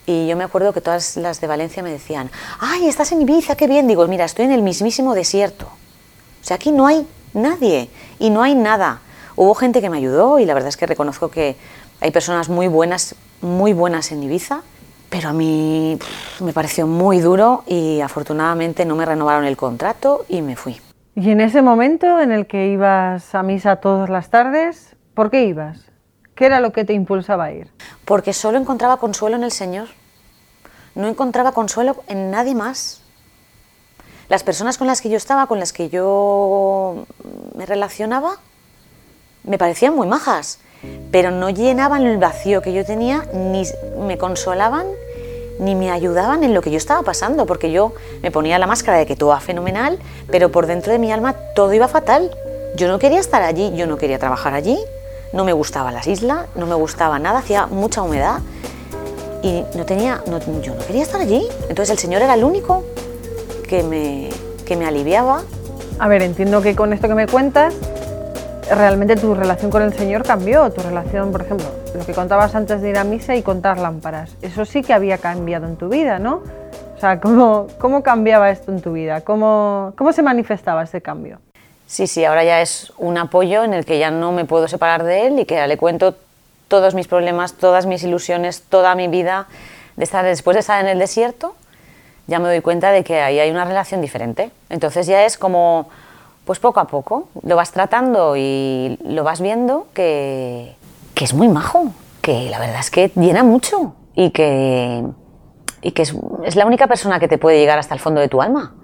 y 0.06 0.28
yo 0.28 0.36
me 0.36 0.44
acuerdo 0.44 0.74
que 0.74 0.82
todas 0.82 1.18
las 1.18 1.42
de 1.42 1.48
Valencia 1.48 1.84
me 1.84 1.92
decían, 1.92 2.32
ay, 2.60 2.88
estás 2.88 3.12
en 3.12 3.22
Ibiza, 3.22 3.56
qué 3.56 3.68
bien. 3.68 3.88
Digo, 3.88 4.08
mira, 4.08 4.26
estoy 4.26 4.46
en 4.46 4.52
el 4.52 4.62
mismísimo 4.62 5.14
desierto. 5.14 5.66
O 5.66 6.44
sea, 6.44 6.56
aquí 6.56 6.72
no 6.72 6.88
hay 6.88 7.08
nadie 7.34 7.90
y 8.20 8.30
no 8.30 8.42
hay 8.42 8.56
nada. 8.56 9.02
Hubo 9.36 9.54
gente 9.54 9.82
que 9.82 9.90
me 9.90 9.98
ayudó 9.98 10.40
y 10.40 10.46
la 10.46 10.54
verdad 10.54 10.70
es 10.70 10.78
que 10.78 10.88
reconozco 10.88 11.30
que 11.30 11.56
hay 12.00 12.12
personas 12.12 12.50
muy 12.50 12.68
buenas, 12.68 13.16
muy 13.42 13.74
buenas 13.74 14.12
en 14.12 14.24
Ibiza, 14.24 14.62
pero 15.10 15.30
a 15.30 15.34
mí 15.34 16.00
me 16.40 16.54
pareció 16.54 16.88
muy 16.88 17.20
duro 17.20 17.64
y 17.68 18.02
afortunadamente 18.02 18.86
no 18.86 18.96
me 18.96 19.06
renovaron 19.06 19.46
el 19.46 19.56
contrato 19.56 20.26
y 20.28 20.42
me 20.42 20.56
fui. 20.56 20.82
Y 21.16 21.30
en 21.30 21.42
ese 21.42 21.62
momento 21.62 22.20
en 22.20 22.32
el 22.32 22.48
que 22.48 22.70
ibas 22.70 23.36
a 23.36 23.44
misa 23.44 23.76
todas 23.76 24.10
las 24.10 24.30
tardes, 24.30 24.96
¿por 25.14 25.30
qué 25.30 25.46
ibas? 25.46 25.91
¿Qué 26.42 26.48
era 26.48 26.60
lo 26.60 26.74
que 26.74 26.86
te 26.86 26.94
impulsaba 26.94 27.44
a 27.44 27.52
ir? 27.52 27.68
Porque 28.04 28.34
solo 28.34 28.58
encontraba 28.58 28.98
consuelo 28.98 29.36
en 29.36 29.44
el 29.44 29.52
Señor. 29.52 29.90
No 30.96 31.08
encontraba 31.08 31.52
consuelo 31.52 31.98
en 32.08 32.32
nadie 32.32 32.56
más. 32.56 33.02
Las 34.28 34.42
personas 34.42 34.80
con 34.80 34.88
las 34.88 35.02
que 35.02 35.10
yo 35.10 35.18
estaba, 35.18 35.46
con 35.46 35.60
las 35.60 35.72
que 35.72 35.90
yo 35.90 37.06
me 37.54 37.68
relacionaba, 37.68 38.40
me 39.44 39.60
parecían 39.60 39.96
muy 39.96 40.08
majas, 40.08 40.58
pero 41.12 41.30
no 41.30 41.52
llenaban 41.52 42.08
el 42.08 42.18
vacío 42.18 42.64
que 42.64 42.74
yo 42.74 42.84
tenía, 42.84 43.24
ni 43.36 43.62
me 44.00 44.18
consolaban, 44.18 44.88
ni 45.60 45.76
me 45.76 45.92
ayudaban 45.92 46.44
en 46.44 46.56
lo 46.56 46.64
que 46.64 46.72
yo 46.72 46.78
estaba 46.78 47.04
pasando, 47.04 47.46
porque 47.46 47.72
yo 47.72 47.94
me 48.24 48.32
ponía 48.32 48.58
la 48.58 48.66
máscara 48.66 48.98
de 48.98 49.06
que 49.06 49.16
todo 49.16 49.30
va 49.30 49.42
fenomenal, 49.42 50.00
pero 50.32 50.52
por 50.52 50.66
dentro 50.66 50.92
de 50.92 50.98
mi 50.98 51.12
alma 51.12 51.36
todo 51.54 51.72
iba 51.72 51.88
fatal. 51.88 52.36
Yo 52.78 52.88
no 52.88 52.98
quería 52.98 53.20
estar 53.20 53.44
allí, 53.44 53.72
yo 53.76 53.86
no 53.86 53.98
quería 53.98 54.18
trabajar 54.18 54.56
allí, 54.56 54.80
no 55.34 55.46
me 55.46 55.54
gustaba 55.54 55.92
las 55.92 56.08
islas, 56.08 56.48
no 56.56 56.66
me 56.66 56.76
gustaba 56.76 57.20
nada, 57.20 57.40
hacía 57.40 57.68
mucha 57.68 58.02
humedad 58.02 58.40
y 59.42 59.64
no 59.76 59.86
tenía, 59.86 60.22
yo 60.62 60.76
no 60.76 60.86
quería 60.86 61.04
estar 61.04 61.22
allí. 61.22 61.48
Entonces 61.70 61.90
el 61.90 61.98
Señor 61.98 62.22
era 62.22 62.34
el 62.34 62.44
único 62.44 62.84
que 63.68 63.84
me, 63.84 64.30
que 64.66 64.76
me 64.76 64.86
aliviaba. 64.86 65.42
A 66.00 66.08
ver, 66.08 66.22
entiendo 66.22 66.62
que 66.62 66.76
con 66.76 66.94
esto 66.94 67.08
que 67.08 67.16
me 67.16 67.28
cuentas 67.28 67.74
realmente 68.70 69.16
tu 69.16 69.36
relación 69.36 69.72
con 69.72 69.82
el 69.82 69.94
Señor 69.94 70.24
cambió, 70.24 70.70
tu 70.72 70.82
relación, 70.82 71.32
por 71.32 71.42
ejemplo, 71.42 71.68
lo 71.94 72.06
que 72.06 72.14
contabas 72.14 72.56
antes 72.56 72.82
de 72.82 72.90
ir 72.90 72.98
a 72.98 73.04
misa 73.04 73.36
y 73.36 73.42
contar 73.42 73.78
lámparas, 73.78 74.38
eso 74.42 74.66
sí 74.66 74.82
que 74.82 74.94
había 74.94 75.18
cambiado 75.18 75.68
en 75.68 75.76
tu 75.76 75.90
vida, 75.90 76.20
¿no? 76.20 76.42
O 76.96 77.00
sea, 77.00 77.20
¿cómo, 77.20 77.68
cómo 77.80 78.04
cambiaba 78.04 78.50
esto 78.52 78.72
en 78.72 78.82
tu 78.82 78.94
vida? 78.94 79.22
¿Cómo, 79.22 79.94
¿Cómo 79.98 80.14
se 80.14 80.22
manifestaba 80.22 80.84
ese 80.84 81.02
cambio? 81.02 81.40
Sí, 81.92 82.08
sí, 82.08 82.24
ahora 82.24 82.46
ya 82.46 82.62
es 82.62 82.94
un 82.98 83.18
apoyo 83.18 83.66
en 83.66 83.74
el 83.74 83.84
que 83.84 84.00
ya 84.00 84.12
no 84.12 84.32
me 84.32 84.46
puedo 84.46 84.70
separar 84.70 85.04
de 85.04 85.28
él 85.28 85.40
y 85.40 85.46
que 85.46 85.68
le 85.68 85.76
cuento 85.76 86.16
todos 86.70 86.96
mis 86.96 87.06
problemas, 87.10 87.56
todas 87.56 87.86
mis 87.86 88.02
ilusiones, 88.04 88.62
toda 88.62 88.96
mi 88.96 89.10
vida. 89.10 89.48
De 89.98 90.06
estar, 90.06 90.24
después 90.24 90.56
de 90.56 90.62
estar 90.62 90.80
en 90.80 90.88
el 90.88 91.00
desierto, 91.00 91.54
ya 92.28 92.40
me 92.40 92.48
doy 92.48 92.62
cuenta 92.62 92.92
de 92.92 93.04
que 93.04 93.20
ahí 93.20 93.40
hay 93.40 93.52
una 93.52 93.66
relación 93.66 94.00
diferente. 94.00 94.52
Entonces 94.70 95.06
ya 95.06 95.26
es 95.26 95.38
como 95.38 95.90
pues 96.46 96.60
poco 96.60 96.80
a 96.80 96.88
poco 96.88 97.28
lo 97.44 97.58
vas 97.58 97.74
tratando 97.74 98.38
y 98.38 98.98
lo 99.04 99.26
vas 99.26 99.42
viendo 99.42 99.88
que, 99.94 100.78
que 101.14 101.26
es 101.26 101.34
muy 101.34 101.50
majo, 101.50 101.92
que 102.22 102.50
la 102.50 102.58
verdad 102.60 102.80
es 102.80 102.90
que 102.90 103.12
llena 103.18 103.44
mucho 103.44 103.96
y 104.16 104.30
que, 104.30 105.04
y 105.82 105.92
que 105.92 106.04
es, 106.04 106.16
es, 106.46 106.56
la 106.56 106.66
única 106.66 106.88
persona 106.88 107.20
que 107.20 107.28
te 107.28 107.38
puede 107.38 107.60
llegar 107.60 107.78
hasta 107.78 107.94
el 107.94 108.00
fondo 108.00 108.22
de 108.22 108.30
tu 108.30 108.42
alma. 108.42 108.76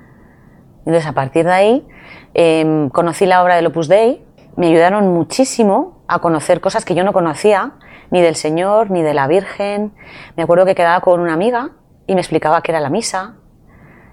Entonces 0.88 1.06
a 1.06 1.12
partir 1.12 1.46
de 1.46 1.52
ahí 1.52 1.88
em, 2.34 2.90
conocí 2.90 3.26
la 3.26 3.44
obra 3.44 3.58
del 3.58 3.66
Opus 3.66 3.90
Dei, 3.90 4.24
me 4.56 4.68
ayudaron 4.68 5.14
muchísimo 5.14 6.02
a 6.08 6.20
conocer 6.20 6.62
cosas 6.62 6.86
que 6.86 6.96
yo 6.96 7.04
no 7.04 7.12
conocía, 7.12 7.74
ni 8.10 8.22
del 8.22 8.36
Señor, 8.36 8.90
ni 8.90 9.02
de 9.02 9.14
la 9.14 9.28
Virgen. 9.28 9.94
Me 10.38 10.44
acuerdo 10.44 10.66
que 10.66 10.76
quedaba 10.76 11.02
con 11.02 11.20
una 11.20 11.34
amiga 11.34 11.72
y 12.08 12.16
me 12.16 12.22
explicaba 12.22 12.62
qué 12.62 12.72
era 12.72 12.80
la 12.80 12.90
misa, 12.90 13.36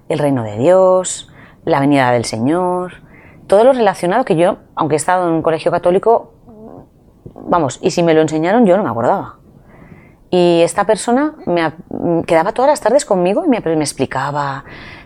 el 0.09 0.19
reino 0.19 0.43
de 0.43 0.59
Dios, 0.59 1.33
la 1.65 1.79
venida 1.79 2.11
del 2.11 2.25
Señor, 2.25 2.95
todo 3.47 3.63
lo 3.63 3.73
relacionado 3.73 4.25
que 4.25 4.35
yo, 4.35 4.57
aunque 4.75 4.97
he 4.97 4.99
estado 4.99 5.29
en 5.29 5.35
un 5.35 5.43
colegio 5.43 5.71
católico, 5.71 6.35
vamos, 7.37 7.79
y 7.83 7.93
si 7.93 8.03
me 8.03 8.15
lo 8.15 8.21
enseñaron 8.21 8.67
yo 8.67 8.77
no 8.77 8.83
me 8.83 8.91
acordaba. 8.91 9.37
Y 10.29 10.63
esta 10.63 10.85
persona 10.85 11.37
me 11.47 11.73
quedaba 12.27 12.51
todas 12.51 12.69
las 12.69 12.81
tardes 12.81 13.05
conmigo 13.05 13.45
y 13.45 13.49
me, 13.49 13.61
me 13.61 13.75
explicaba 13.75 14.65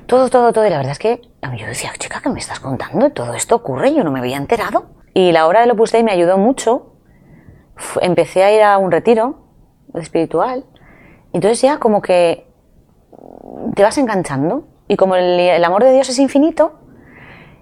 todo, 0.08 0.28
todo, 0.30 0.52
todo. 0.52 0.66
Y 0.66 0.70
la 0.70 0.78
verdad 0.78 0.92
es 0.92 0.98
que 0.98 1.20
yo 1.56 1.66
decía, 1.66 1.92
chica, 1.98 2.20
¿qué 2.22 2.30
me 2.30 2.40
estás 2.40 2.58
contando? 2.58 3.10
Todo 3.10 3.34
esto 3.34 3.54
ocurre, 3.54 3.94
yo 3.94 4.02
no 4.02 4.10
me 4.10 4.18
había 4.18 4.36
enterado. 4.38 4.86
Y 5.14 5.32
la 5.32 5.46
hora 5.46 5.60
del 5.60 5.70
Opus 5.70 5.92
Dei 5.92 6.02
me 6.02 6.12
ayudó 6.12 6.38
mucho. 6.38 6.94
Empecé 8.00 8.42
a 8.42 8.52
ir 8.52 8.62
a 8.62 8.78
un 8.78 8.90
retiro 8.90 9.36
espiritual. 9.94 10.64
Entonces 11.32 11.60
ya 11.60 11.78
como 11.78 12.02
que 12.02 12.48
te 13.74 13.82
vas 13.82 13.98
enganchando 13.98 14.66
Y 14.88 14.96
como 14.96 15.14
el, 15.14 15.38
el 15.38 15.64
amor 15.64 15.84
de 15.84 15.92
Dios 15.92 16.08
es 16.08 16.18
infinito, 16.18 16.80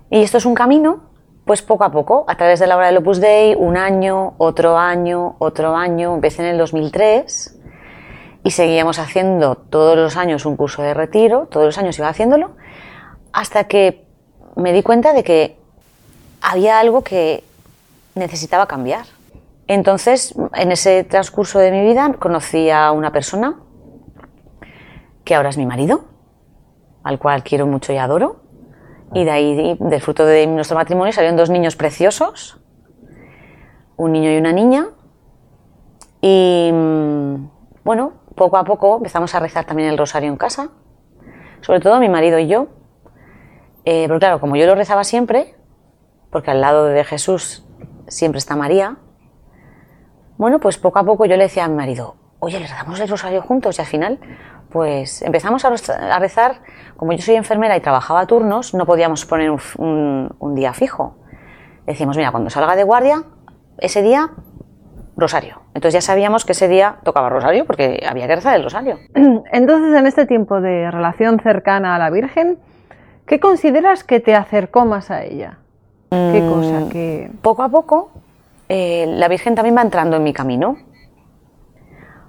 y 0.09 0.23
esto 0.23 0.39
es 0.39 0.47
un 0.47 0.55
camino, 0.55 1.11
pues 1.45 1.63
poco 1.63 1.83
a 1.83 1.91
poco, 1.91 2.25
a 2.29 2.37
través 2.37 2.61
de 2.61 2.69
la 2.69 2.77
obra 2.77 2.87
del 2.87 2.99
Opus 2.99 3.21
Dei, 3.21 3.57
un 3.57 3.77
año, 3.77 4.35
otro 4.39 4.79
año, 4.79 5.35
otro 5.41 5.75
año, 5.75 6.15
empecé 6.15 6.43
en 6.43 6.51
el 6.51 6.59
2003 6.59 7.56
y 8.47 8.53
seguíamos 8.53 9.01
haciendo 9.01 9.57
todos 9.57 9.97
los 9.97 10.17
años 10.17 10.47
un 10.47 10.57
curso 10.57 10.81
de 10.81 10.95
retiro, 10.95 11.49
todos 11.51 11.67
los 11.67 11.79
años 11.79 11.99
iba 11.99 12.09
haciéndolo, 12.09 12.53
hasta 13.33 13.65
que 13.65 14.07
me 14.55 14.73
di 14.73 14.85
cuenta 14.85 15.13
de 15.13 15.25
que 15.25 15.59
había 16.41 16.79
algo 16.79 17.03
que 17.03 17.43
necesitaba 18.15 18.69
cambiar. 18.69 19.07
Entonces, 19.67 20.33
en 20.55 20.71
ese 20.71 21.03
transcurso 21.03 21.59
de 21.59 21.73
mi 21.73 21.83
vida, 21.83 22.15
conocí 22.21 22.71
a 22.71 22.93
una 22.93 23.11
persona 23.11 23.57
que 25.25 25.35
ahora 25.35 25.49
es 25.49 25.59
mi 25.59 25.67
marido, 25.67 26.05
al 27.03 27.19
cual 27.19 27.43
quiero 27.43 27.67
mucho 27.67 27.93
y 27.93 27.97
adoro, 27.97 28.43
y 29.13 29.25
de 29.25 29.31
ahí, 29.33 29.77
del 29.81 30.01
fruto 30.01 30.25
de 30.25 30.47
nuestro 30.47 30.77
matrimonio, 30.77 31.13
salieron 31.13 31.37
dos 31.37 31.51
niños 31.51 31.75
preciosos, 31.75 32.61
un 33.97 34.13
niño 34.13 34.31
y 34.31 34.37
una 34.37 34.53
niña. 34.53 34.87
Y 36.21 36.71
mm, 36.73 37.49
bueno, 37.83 38.16
poco 38.37 38.57
a 38.57 38.65
poco 38.65 38.99
empezamos 38.99 39.35
a 39.35 39.41
rezar 39.41 39.65
también 39.65 39.89
el 39.89 39.99
rosario 39.99 40.29
en 40.29 40.37
casa, 40.37 40.69
sobre 41.61 41.81
todo 41.81 41.99
mi 41.99 42.09
marido 42.09 42.39
y 42.39 42.47
yo. 42.47 42.69
Eh, 43.85 44.05
pero 44.07 44.19
claro, 44.19 44.41
como 44.41 44.57
yo 44.57 44.67
lo 44.67 44.75
rezaba 44.75 45.03
siempre, 45.03 45.57
porque 46.31 46.51
al 46.51 46.61
lado 46.61 46.85
de 46.85 47.03
Jesús 47.05 47.65
siempre 48.07 48.39
está 48.39 48.55
María, 48.55 48.99
bueno, 50.39 50.61
pues 50.61 50.77
poco 50.79 50.99
a 50.99 51.05
poco 51.05 51.25
yo 51.25 51.37
le 51.37 51.45
decía 51.45 51.65
a 51.65 51.69
mi 51.69 51.77
marido, 51.77 52.17
oye, 52.41 52.61
le 52.61 52.67
rezamos 52.67 53.01
el 53.01 53.09
rosario 53.09 53.43
juntos 53.43 53.79
y 53.79 53.81
al 53.81 53.87
final 53.87 54.21
pues 54.71 55.23
empezamos 55.23 55.65
a 55.65 56.19
rezar, 56.19 56.61
como 56.97 57.13
yo 57.13 57.23
soy 57.23 57.37
enfermera 57.37 57.77
y 57.77 57.81
trabajaba 57.81 58.21
a 58.21 58.27
turnos, 58.27 58.75
no 58.75 58.85
podíamos 58.85 59.25
poner 59.25 59.51
un, 59.51 60.55
día 60.55 60.75
fijo. 60.75 61.17
Decíamos, 61.87 62.17
mira, 62.17 62.31
cuando 62.33 62.51
salga 62.51 62.77
de 62.77 62.83
guardia, 62.83 63.23
ese 63.79 64.03
día, 64.03 64.31
rosario. 65.17 65.63
Entonces 65.75 65.95
ya 65.95 66.01
sabíamos 66.01 66.45
que 66.45 66.53
ese 66.53 66.69
día 66.69 66.97
tocaba 67.03 67.29
rosario 67.29 67.65
porque 67.65 68.05
había 68.09 68.27
que 68.27 68.37
rezar 68.37 68.57
el 68.57 68.65
rosario. 68.65 68.99
Entonces, 69.53 69.99
en 69.99 70.07
este 70.07 70.27
tiempo 70.27 70.61
de 70.61 70.91
relación 70.91 71.41
cercana 71.41 71.97
a 71.97 71.99
la 71.99 72.11
Virgen, 72.11 72.59
¿qué 73.27 73.41
consideras 73.41 74.05
que 74.05 74.21
te 74.21 74.35
acercó 74.35 74.85
más 74.85 75.11
a 75.11 75.25
ella? 75.25 75.59
¿Qué 76.11 76.43
mm, 76.43 76.53
cosa? 76.53 76.89
Que... 76.93 77.31
Poco 77.43 77.63
a 77.63 77.69
poco, 77.69 78.11
eh, 78.69 79.07
la 79.09 79.29
Virgen 79.29 79.55
también 79.55 79.77
va 79.77 79.83
entrando 79.83 80.17
en 80.17 80.23
mi 80.23 80.33
camino. 80.33 80.77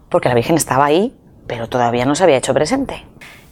Porque 0.10 0.30
la 0.30 0.36
Virgen 0.36 0.56
estaba 0.56 0.86
ahí, 0.86 1.16
pero 1.48 1.68
todavía 1.68 2.06
no 2.06 2.16
se 2.16 2.24
había 2.24 2.38
hecho 2.38 2.54
presente. 2.54 3.06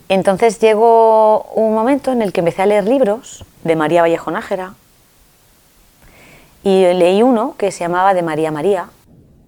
Entonces 0.07 0.59
llegó 0.59 1.43
un 1.55 1.73
momento 1.73 2.11
en 2.11 2.21
el 2.21 2.31
que 2.31 2.39
empecé 2.39 2.61
a 2.61 2.65
leer 2.67 2.85
libros 2.85 3.43
de 3.63 3.75
María 3.75 4.01
Vallejo 4.01 4.31
Nájera 4.31 4.75
y 6.63 6.93
leí 6.93 7.23
uno 7.23 7.55
que 7.57 7.71
se 7.71 7.79
llamaba 7.79 8.13
De 8.13 8.21
María 8.21 8.51
María 8.51 8.89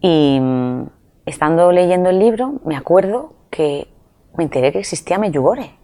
y 0.02 0.40
mm, 0.40 0.90
estando 1.26 1.72
leyendo 1.72 2.10
el 2.10 2.20
libro 2.20 2.60
me 2.66 2.76
acuerdo 2.76 3.34
que 3.50 3.88
me 4.38 4.44
enteré 4.44 4.72
que 4.72 4.80
existía 4.80 5.18
Meyugore 5.18 5.78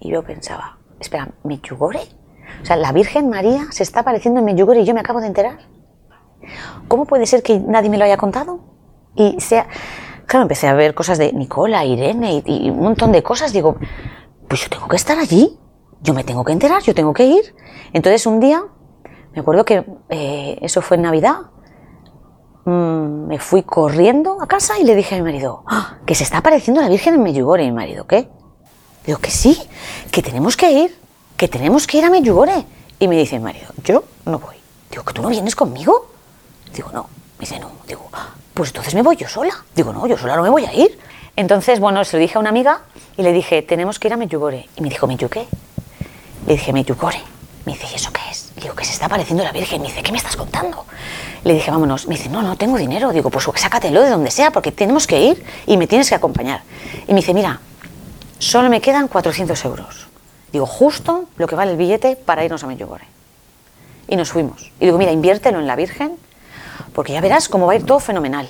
y 0.00 0.10
yo 0.10 0.22
pensaba, 0.22 0.78
espera, 1.00 1.30
¿Meyugore? 1.44 2.00
O 2.60 2.64
sea, 2.64 2.76
la 2.76 2.92
Virgen 2.92 3.28
María 3.28 3.66
se 3.70 3.82
está 3.82 4.00
apareciendo 4.00 4.40
en 4.40 4.46
Meyugore 4.46 4.80
y 4.80 4.84
yo 4.84 4.94
me 4.94 5.00
acabo 5.00 5.20
de 5.20 5.28
enterar. 5.28 5.58
¿Cómo 6.88 7.06
puede 7.06 7.26
ser 7.26 7.42
que 7.42 7.58
nadie 7.60 7.88
me 7.88 7.98
lo 7.98 8.04
haya 8.04 8.16
contado? 8.16 8.60
Y 9.14 9.40
sea, 9.40 9.68
Claro, 10.32 10.44
empecé 10.44 10.66
a 10.66 10.72
ver 10.72 10.94
cosas 10.94 11.18
de 11.18 11.30
Nicola, 11.34 11.84
Irene 11.84 12.42
y, 12.46 12.70
un 12.70 12.80
montón 12.80 13.12
de 13.12 13.22
cosas. 13.22 13.52
Digo, 13.52 13.76
pues 14.48 14.62
yo 14.62 14.70
tengo 14.70 14.88
que 14.88 14.96
estar 14.96 15.18
allí, 15.18 15.58
yo 16.00 16.14
me 16.14 16.24
tengo 16.24 16.42
que 16.42 16.52
enterar, 16.52 16.82
yo 16.82 16.94
tengo 16.94 17.12
que 17.12 17.26
ir. 17.26 17.54
Entonces 17.92 18.26
un 18.26 18.40
día, 18.40 18.62
me 19.34 19.40
acuerdo 19.40 19.66
que 19.66 19.84
eh, 20.08 20.58
eso 20.62 20.80
fue 20.80 20.96
en 20.96 21.02
Navidad, 21.02 21.36
mm, 22.64 23.26
me 23.26 23.38
fui 23.38 23.62
corriendo 23.62 24.40
a 24.40 24.46
casa 24.46 24.78
y 24.78 24.84
le 24.84 24.94
dije 24.94 25.14
a 25.14 25.18
mi 25.18 25.24
marido, 25.24 25.64
ah, 25.66 25.96
que 26.06 26.14
se 26.14 26.24
está 26.24 26.38
apareciendo 26.38 26.80
la 26.80 26.88
Virgen 26.88 27.14
en 27.14 27.22
Medjugorje. 27.22 27.64
Mi 27.64 27.72
marido, 27.72 28.06
¿qué? 28.06 28.28
Digo, 29.06 29.18
que 29.18 29.30
sí, 29.30 29.60
que 30.10 30.22
tenemos 30.22 30.56
que 30.56 30.70
ir, 30.70 30.98
que 31.36 31.48
tenemos 31.48 31.86
que 31.86 31.98
ir 31.98 32.04
a 32.04 32.10
Medjugorje. 32.10 32.64
Y 32.98 33.08
me 33.08 33.16
dice 33.16 33.36
mi 33.38 33.44
marido, 33.44 33.68
yo 33.82 34.04
no 34.26 34.38
voy. 34.38 34.56
Digo, 34.90 35.04
¿que 35.04 35.12
tú 35.12 35.22
no 35.22 35.28
vienes 35.28 35.56
conmigo? 35.56 36.06
Digo, 36.74 36.90
no. 36.92 37.02
Me 37.38 37.40
dice, 37.46 37.58
no. 37.58 37.70
Digo, 37.86 38.08
pues 38.54 38.70
entonces 38.70 38.94
me 38.94 39.02
voy 39.02 39.16
yo 39.16 39.28
sola. 39.28 39.52
Digo, 39.74 39.92
no, 39.92 40.06
yo 40.06 40.16
sola 40.16 40.36
no 40.36 40.42
me 40.42 40.50
voy 40.50 40.64
a 40.64 40.74
ir. 40.74 40.98
Entonces, 41.34 41.80
bueno, 41.80 42.04
se 42.04 42.16
lo 42.16 42.20
dije 42.20 42.36
a 42.36 42.40
una 42.40 42.50
amiga 42.50 42.82
y 43.16 43.22
le 43.22 43.32
dije, 43.32 43.62
tenemos 43.62 43.98
que 43.98 44.08
ir 44.08 44.14
a 44.14 44.16
Medjugorje. 44.16 44.68
Y 44.76 44.82
me 44.82 44.88
dijo, 44.88 45.06
¿Medjugorje? 45.06 45.48
Le 46.46 46.52
dije, 46.52 46.72
Medjugorje. 46.72 47.22
Me 47.64 47.72
dice, 47.72 47.86
¿y 47.90 47.94
eso 47.94 48.12
qué 48.12 48.20
es? 48.30 48.52
Digo, 48.56 48.74
que 48.74 48.84
se 48.84 48.92
está 48.92 49.06
apareciendo 49.06 49.42
la 49.42 49.52
Virgen. 49.52 49.80
Me 49.80 49.88
dice, 49.88 50.02
¿qué 50.02 50.12
me 50.12 50.18
estás 50.18 50.36
contando? 50.36 50.84
Le 51.44 51.54
dije, 51.54 51.70
vámonos. 51.70 52.06
Me 52.06 52.16
dice, 52.16 52.28
no, 52.28 52.42
no 52.42 52.56
tengo 52.56 52.76
dinero. 52.76 53.12
Digo, 53.12 53.30
pues 53.30 53.44
sácatelo 53.56 54.02
de 54.02 54.10
donde 54.10 54.30
sea, 54.30 54.50
porque 54.50 54.72
tenemos 54.72 55.06
que 55.06 55.20
ir 55.20 55.44
y 55.66 55.76
me 55.76 55.86
tienes 55.86 56.08
que 56.08 56.14
acompañar. 56.14 56.62
Y 57.08 57.12
me 57.12 57.20
dice, 57.20 57.34
mira, 57.34 57.60
solo 58.38 58.68
me 58.68 58.80
quedan 58.80 59.08
400 59.08 59.64
euros. 59.64 60.06
Digo, 60.52 60.66
justo 60.66 61.24
lo 61.36 61.46
que 61.46 61.54
vale 61.54 61.72
el 61.72 61.76
billete 61.76 62.16
para 62.16 62.44
irnos 62.44 62.62
a 62.62 62.66
Medjugorje. 62.66 63.06
Y 64.08 64.16
nos 64.16 64.30
fuimos. 64.30 64.70
Y 64.78 64.84
digo, 64.86 64.98
mira, 64.98 65.10
inviértelo 65.10 65.58
en 65.58 65.66
la 65.66 65.76
Virgen 65.76 66.16
porque 66.92 67.12
ya 67.12 67.20
verás 67.20 67.48
cómo 67.48 67.66
va 67.66 67.72
a 67.72 67.76
ir 67.76 67.86
todo 67.86 68.00
fenomenal. 68.00 68.48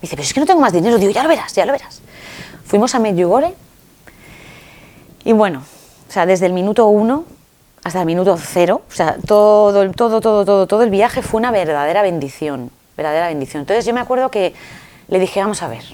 dice, 0.00 0.16
pero 0.16 0.22
es 0.22 0.32
que 0.32 0.40
no 0.40 0.46
tengo 0.46 0.60
más 0.60 0.72
dinero. 0.72 0.98
Digo, 0.98 1.12
ya 1.12 1.22
lo 1.22 1.28
verás, 1.28 1.52
ya 1.54 1.66
lo 1.66 1.72
verás. 1.72 2.00
Fuimos 2.64 2.94
a 2.94 2.98
Medjugorje 2.98 3.54
y 5.24 5.32
bueno, 5.32 5.62
o 6.08 6.12
sea, 6.12 6.26
desde 6.26 6.46
el 6.46 6.52
minuto 6.52 6.86
uno 6.86 7.24
hasta 7.84 8.00
el 8.00 8.06
minuto 8.06 8.36
cero, 8.36 8.82
o 8.88 8.94
sea, 8.94 9.16
todo, 9.26 9.90
todo, 9.92 10.20
todo, 10.20 10.44
todo, 10.44 10.66
todo 10.66 10.82
el 10.82 10.90
viaje 10.90 11.22
fue 11.22 11.38
una 11.38 11.50
verdadera 11.50 12.02
bendición, 12.02 12.70
verdadera 12.96 13.28
bendición. 13.28 13.62
Entonces 13.62 13.84
yo 13.84 13.94
me 13.94 14.00
acuerdo 14.00 14.30
que 14.30 14.54
le 15.08 15.18
dije, 15.18 15.40
vamos 15.40 15.62
a 15.62 15.68
ver, 15.68 15.84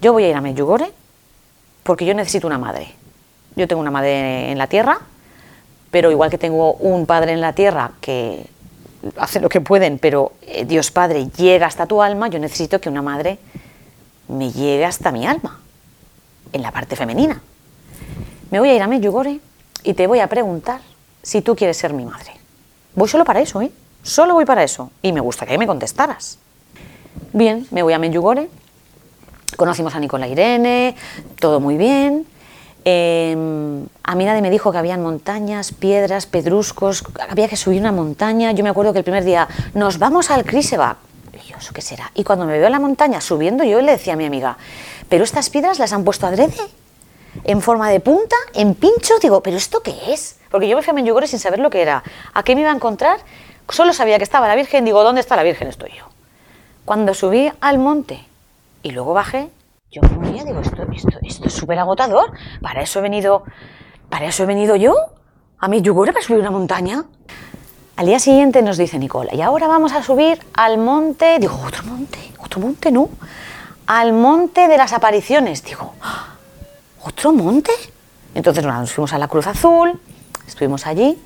yo 0.00 0.12
voy 0.12 0.24
a 0.24 0.28
ir 0.28 0.34
a 0.34 0.40
Medjugorje 0.40 0.92
porque 1.82 2.04
yo 2.04 2.14
necesito 2.14 2.46
una 2.46 2.58
madre. 2.58 2.92
Yo 3.54 3.68
tengo 3.68 3.80
una 3.80 3.90
madre 3.90 4.50
en 4.50 4.58
la 4.58 4.66
tierra, 4.66 4.98
pero 5.90 6.10
igual 6.10 6.30
que 6.30 6.38
tengo 6.38 6.74
un 6.74 7.06
padre 7.06 7.32
en 7.32 7.40
la 7.40 7.52
tierra 7.52 7.92
que 8.00 8.46
hacen 9.16 9.42
lo 9.42 9.48
que 9.48 9.60
pueden, 9.60 9.98
pero 9.98 10.32
eh, 10.42 10.64
Dios 10.64 10.90
Padre 10.90 11.28
llega 11.36 11.66
hasta 11.66 11.86
tu 11.86 12.02
alma, 12.02 12.28
yo 12.28 12.38
necesito 12.38 12.80
que 12.80 12.88
una 12.88 13.02
madre 13.02 13.38
me 14.28 14.50
llegue 14.50 14.84
hasta 14.84 15.12
mi 15.12 15.26
alma, 15.26 15.60
en 16.52 16.62
la 16.62 16.72
parte 16.72 16.96
femenina. 16.96 17.40
Me 18.50 18.58
voy 18.58 18.70
a 18.70 18.74
ir 18.74 18.82
a 18.82 18.86
Medjugorje 18.86 19.40
y 19.86 19.94
te 19.94 20.08
voy 20.08 20.18
a 20.18 20.26
preguntar 20.26 20.80
si 21.22 21.42
tú 21.42 21.54
quieres 21.54 21.76
ser 21.76 21.92
mi 21.92 22.04
madre. 22.04 22.32
Voy 22.96 23.08
solo 23.08 23.24
para 23.24 23.40
eso, 23.40 23.62
¿eh? 23.62 23.70
Solo 24.02 24.34
voy 24.34 24.44
para 24.44 24.64
eso. 24.64 24.90
Y 25.00 25.12
me 25.12 25.20
gustaría 25.20 25.54
que 25.54 25.58
me 25.58 25.66
contestaras. 25.66 26.38
Bien, 27.32 27.66
me 27.70 27.84
voy 27.84 27.92
a 27.92 27.98
Medjugorje. 27.98 28.48
Conocimos 29.56 29.94
a 29.94 30.00
Nicola 30.00 30.26
Irene, 30.26 30.96
todo 31.38 31.60
muy 31.60 31.76
bien. 31.76 32.26
Em, 32.84 33.86
a 34.02 34.14
mí 34.16 34.24
nadie 34.24 34.42
me 34.42 34.50
dijo 34.50 34.72
que 34.72 34.78
habían 34.78 35.02
montañas, 35.02 35.72
piedras, 35.72 36.26
pedruscos, 36.26 37.04
había 37.28 37.48
que 37.48 37.56
subir 37.56 37.80
una 37.80 37.92
montaña. 37.92 38.50
Yo 38.52 38.64
me 38.64 38.70
acuerdo 38.70 38.92
que 38.92 38.98
el 38.98 39.04
primer 39.04 39.24
día, 39.24 39.46
nos 39.74 39.98
vamos 39.98 40.32
al 40.32 40.44
Krisevac. 40.44 40.96
Y 41.32 41.48
yo, 41.48 41.58
¿eso 41.58 41.72
qué 41.72 41.80
será? 41.80 42.10
Y 42.14 42.24
cuando 42.24 42.44
me 42.44 42.58
veo 42.58 42.66
en 42.66 42.72
la 42.72 42.80
montaña 42.80 43.20
subiendo, 43.20 43.62
yo 43.62 43.80
le 43.80 43.92
decía 43.92 44.14
a 44.14 44.16
mi 44.16 44.24
amiga, 44.24 44.56
¿pero 45.08 45.22
estas 45.22 45.48
piedras 45.48 45.78
las 45.78 45.92
han 45.92 46.02
puesto 46.02 46.26
adrede? 46.26 46.56
¿En 47.44 47.62
forma 47.62 47.90
de 47.90 48.00
punta? 48.00 48.36
¿En 48.54 48.74
pincho? 48.74 49.14
Digo, 49.20 49.42
¿pero 49.42 49.56
esto 49.56 49.80
qué 49.82 49.94
es? 50.08 50.38
Porque 50.50 50.68
yo 50.68 50.76
me 50.76 50.82
fui 50.82 50.90
a 50.90 50.94
Menjugorje 50.94 51.28
sin 51.28 51.38
saber 51.38 51.58
lo 51.58 51.70
que 51.70 51.82
era. 51.82 52.02
¿A 52.34 52.42
qué 52.42 52.54
me 52.54 52.62
iba 52.62 52.70
a 52.70 52.74
encontrar? 52.74 53.20
Solo 53.68 53.92
sabía 53.92 54.18
que 54.18 54.24
estaba 54.24 54.48
la 54.48 54.54
Virgen. 54.54 54.84
Digo, 54.84 55.02
¿dónde 55.02 55.20
está 55.20 55.36
la 55.36 55.42
Virgen? 55.42 55.68
Estoy 55.68 55.90
yo. 55.96 56.04
Cuando 56.84 57.14
subí 57.14 57.50
al 57.60 57.78
monte 57.78 58.24
y 58.82 58.92
luego 58.92 59.12
bajé, 59.12 59.48
yo 59.90 60.02
me 60.02 60.08
moría, 60.10 60.44
digo, 60.44 60.60
esto, 60.60 60.82
esto, 60.94 61.18
esto 61.22 61.48
es 61.48 61.52
súper 61.52 61.78
agotador. 61.78 62.32
Para 62.60 62.82
eso 62.82 63.00
he 63.00 63.02
venido, 63.02 63.44
para 64.08 64.26
eso 64.26 64.44
he 64.44 64.46
venido 64.46 64.76
yo, 64.76 64.94
a 65.58 65.68
mi 65.68 65.82
yugur 65.82 66.12
para 66.12 66.24
subir 66.24 66.40
una 66.40 66.50
montaña. 66.50 67.04
Al 67.96 68.06
día 68.06 68.18
siguiente 68.18 68.62
nos 68.62 68.76
dice 68.76 68.98
Nicola, 68.98 69.34
y 69.34 69.40
ahora 69.40 69.66
vamos 69.66 69.92
a 69.92 70.02
subir 70.02 70.38
al 70.52 70.76
monte, 70.78 71.38
digo, 71.38 71.58
otro 71.66 71.82
monte, 71.84 72.18
otro 72.38 72.60
monte, 72.60 72.92
no, 72.92 73.08
al 73.86 74.12
monte 74.12 74.68
de 74.68 74.76
las 74.76 74.92
apariciones. 74.92 75.64
Digo, 75.64 75.94
¡Ah! 76.02 76.25
¿Otro 77.06 77.32
monte? 77.32 77.70
Entonces 78.34 78.64
nos 78.64 78.92
fuimos 78.92 79.12
a 79.12 79.18
la 79.18 79.28
Cruz 79.28 79.46
Azul, 79.46 80.00
estuvimos 80.46 80.86
allí, 80.86 81.18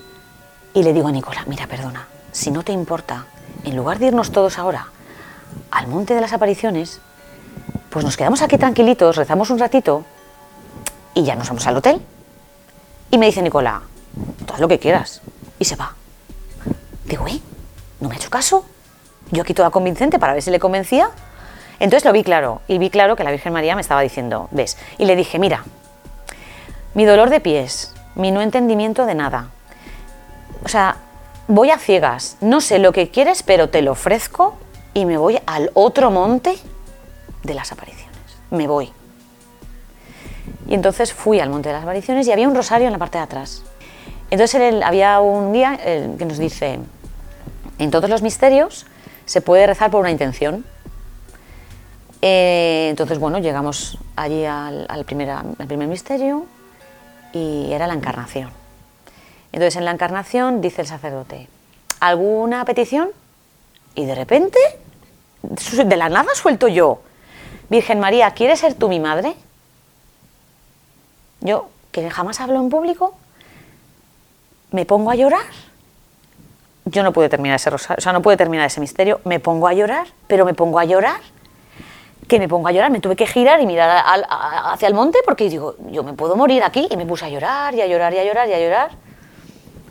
y 0.74 0.82
le 0.82 0.92
digo 0.92 1.08
a 1.08 1.12
Nicola, 1.12 1.44
mira, 1.46 1.66
perdona, 1.66 2.06
si 2.30 2.50
no 2.50 2.62
te 2.62 2.72
importa, 2.72 3.26
en 3.64 3.76
lugar 3.76 3.98
de 3.98 4.06
irnos 4.06 4.30
todos 4.30 4.58
ahora 4.58 4.88
al 5.70 5.88
monte 5.88 6.14
de 6.14 6.20
las 6.20 6.32
apariciones, 6.32 7.00
pues 7.90 8.04
nos 8.04 8.16
quedamos 8.16 8.42
aquí 8.42 8.56
tranquilitos, 8.56 9.16
rezamos 9.16 9.50
un 9.50 9.58
ratito 9.58 10.04
y 11.14 11.24
ya 11.24 11.34
nos 11.34 11.48
vamos 11.48 11.66
al 11.66 11.76
hotel. 11.76 12.00
Y 13.10 13.18
me 13.18 13.26
dice 13.26 13.42
Nicola, 13.42 13.82
todo 14.46 14.58
lo 14.58 14.68
que 14.68 14.78
quieras. 14.78 15.20
Y 15.58 15.64
se 15.64 15.74
va. 15.74 15.94
Digo, 17.04 17.26
¿eh? 17.26 17.40
¿No 17.98 18.08
me 18.08 18.14
ha 18.14 18.18
hecho 18.18 18.30
caso? 18.30 18.64
Yo 19.32 19.42
aquí 19.42 19.52
toda 19.52 19.70
convincente 19.70 20.20
para 20.20 20.34
ver 20.34 20.42
si 20.42 20.50
le 20.50 20.60
convencía. 20.60 21.10
Entonces 21.80 22.04
lo 22.04 22.12
vi 22.12 22.22
claro, 22.22 22.60
y 22.68 22.78
vi 22.78 22.90
claro 22.90 23.16
que 23.16 23.24
la 23.24 23.32
Virgen 23.32 23.52
María 23.52 23.74
me 23.74 23.80
estaba 23.80 24.02
diciendo, 24.02 24.48
¿ves? 24.52 24.76
Y 24.98 25.06
le 25.06 25.16
dije, 25.16 25.38
mira, 25.38 25.64
mi 26.94 27.04
dolor 27.04 27.30
de 27.30 27.40
pies, 27.40 27.94
mi 28.14 28.30
no 28.30 28.42
entendimiento 28.42 29.06
de 29.06 29.14
nada. 29.14 29.48
O 30.62 30.68
sea, 30.68 30.96
voy 31.48 31.70
a 31.70 31.78
ciegas, 31.78 32.36
no 32.40 32.60
sé 32.60 32.78
lo 32.78 32.92
que 32.92 33.08
quieres, 33.08 33.42
pero 33.42 33.70
te 33.70 33.82
lo 33.82 33.92
ofrezco 33.92 34.56
y 34.92 35.06
me 35.06 35.16
voy 35.16 35.40
al 35.46 35.70
otro 35.74 36.10
monte 36.10 36.56
de 37.42 37.54
las 37.54 37.72
apariciones. 37.72 38.10
Me 38.50 38.66
voy. 38.66 38.92
Y 40.68 40.74
entonces 40.74 41.12
fui 41.14 41.40
al 41.40 41.48
monte 41.48 41.70
de 41.70 41.74
las 41.74 41.82
apariciones 41.82 42.26
y 42.26 42.32
había 42.32 42.46
un 42.46 42.54
rosario 42.54 42.86
en 42.88 42.92
la 42.92 42.98
parte 42.98 43.18
de 43.18 43.24
atrás. 43.24 43.62
Entonces 44.30 44.82
había 44.84 45.18
un 45.20 45.52
día 45.52 45.78
que 46.18 46.24
nos 46.24 46.38
dice, 46.38 46.78
en 47.78 47.90
todos 47.90 48.10
los 48.10 48.20
misterios 48.20 48.86
se 49.24 49.40
puede 49.40 49.66
rezar 49.66 49.90
por 49.90 50.00
una 50.00 50.10
intención. 50.10 50.64
Eh, 52.22 52.88
entonces, 52.90 53.18
bueno, 53.18 53.38
llegamos 53.38 53.98
allí 54.16 54.44
al, 54.44 54.86
al 54.88 55.04
primer 55.04 55.88
misterio 55.88 56.46
y 57.32 57.72
era 57.72 57.86
la 57.86 57.94
encarnación. 57.94 58.50
Entonces, 59.52 59.76
en 59.76 59.84
la 59.84 59.90
encarnación 59.90 60.60
dice 60.60 60.82
el 60.82 60.86
sacerdote, 60.86 61.48
¿alguna 61.98 62.64
petición? 62.64 63.10
Y 63.94 64.04
de 64.04 64.14
repente, 64.14 64.58
de 65.42 65.96
la 65.96 66.08
nada 66.08 66.34
suelto 66.34 66.68
yo, 66.68 67.00
Virgen 67.68 68.00
María, 68.00 68.30
¿quieres 68.32 68.60
ser 68.60 68.74
tú 68.74 68.88
mi 68.88 69.00
madre? 69.00 69.34
Yo, 71.40 71.68
que 71.90 72.08
jamás 72.10 72.40
hablo 72.40 72.60
en 72.60 72.68
público, 72.68 73.14
me 74.70 74.84
pongo 74.84 75.10
a 75.10 75.14
llorar. 75.14 75.46
Yo 76.84 77.02
no 77.02 77.12
pude 77.12 77.28
terminar 77.28 77.56
ese 77.56 77.70
rosario, 77.70 77.96
o 77.98 78.00
sea, 78.00 78.12
no 78.12 78.22
pude 78.22 78.36
terminar 78.36 78.66
ese 78.66 78.80
misterio, 78.80 79.20
me 79.24 79.38
pongo 79.38 79.66
a 79.68 79.72
llorar, 79.72 80.08
pero 80.26 80.44
me 80.44 80.54
pongo 80.54 80.78
a 80.78 80.84
llorar 80.84 81.20
que 82.30 82.38
me 82.38 82.48
pongo 82.48 82.68
a 82.68 82.72
llorar, 82.72 82.92
me 82.92 83.00
tuve 83.00 83.16
que 83.16 83.26
girar 83.26 83.60
y 83.60 83.66
mirar 83.66 84.04
hacia 84.06 84.86
el 84.86 84.94
monte 84.94 85.18
porque 85.24 85.50
digo, 85.50 85.74
yo 85.90 86.04
me 86.04 86.12
puedo 86.12 86.36
morir 86.36 86.62
aquí 86.62 86.86
y 86.88 86.96
me 86.96 87.04
puse 87.04 87.24
a 87.24 87.28
llorar 87.28 87.74
y 87.74 87.80
a 87.80 87.88
llorar 87.88 88.14
y 88.14 88.18
a 88.18 88.24
llorar 88.24 88.48
y 88.48 88.52
a 88.52 88.60
llorar. 88.60 88.90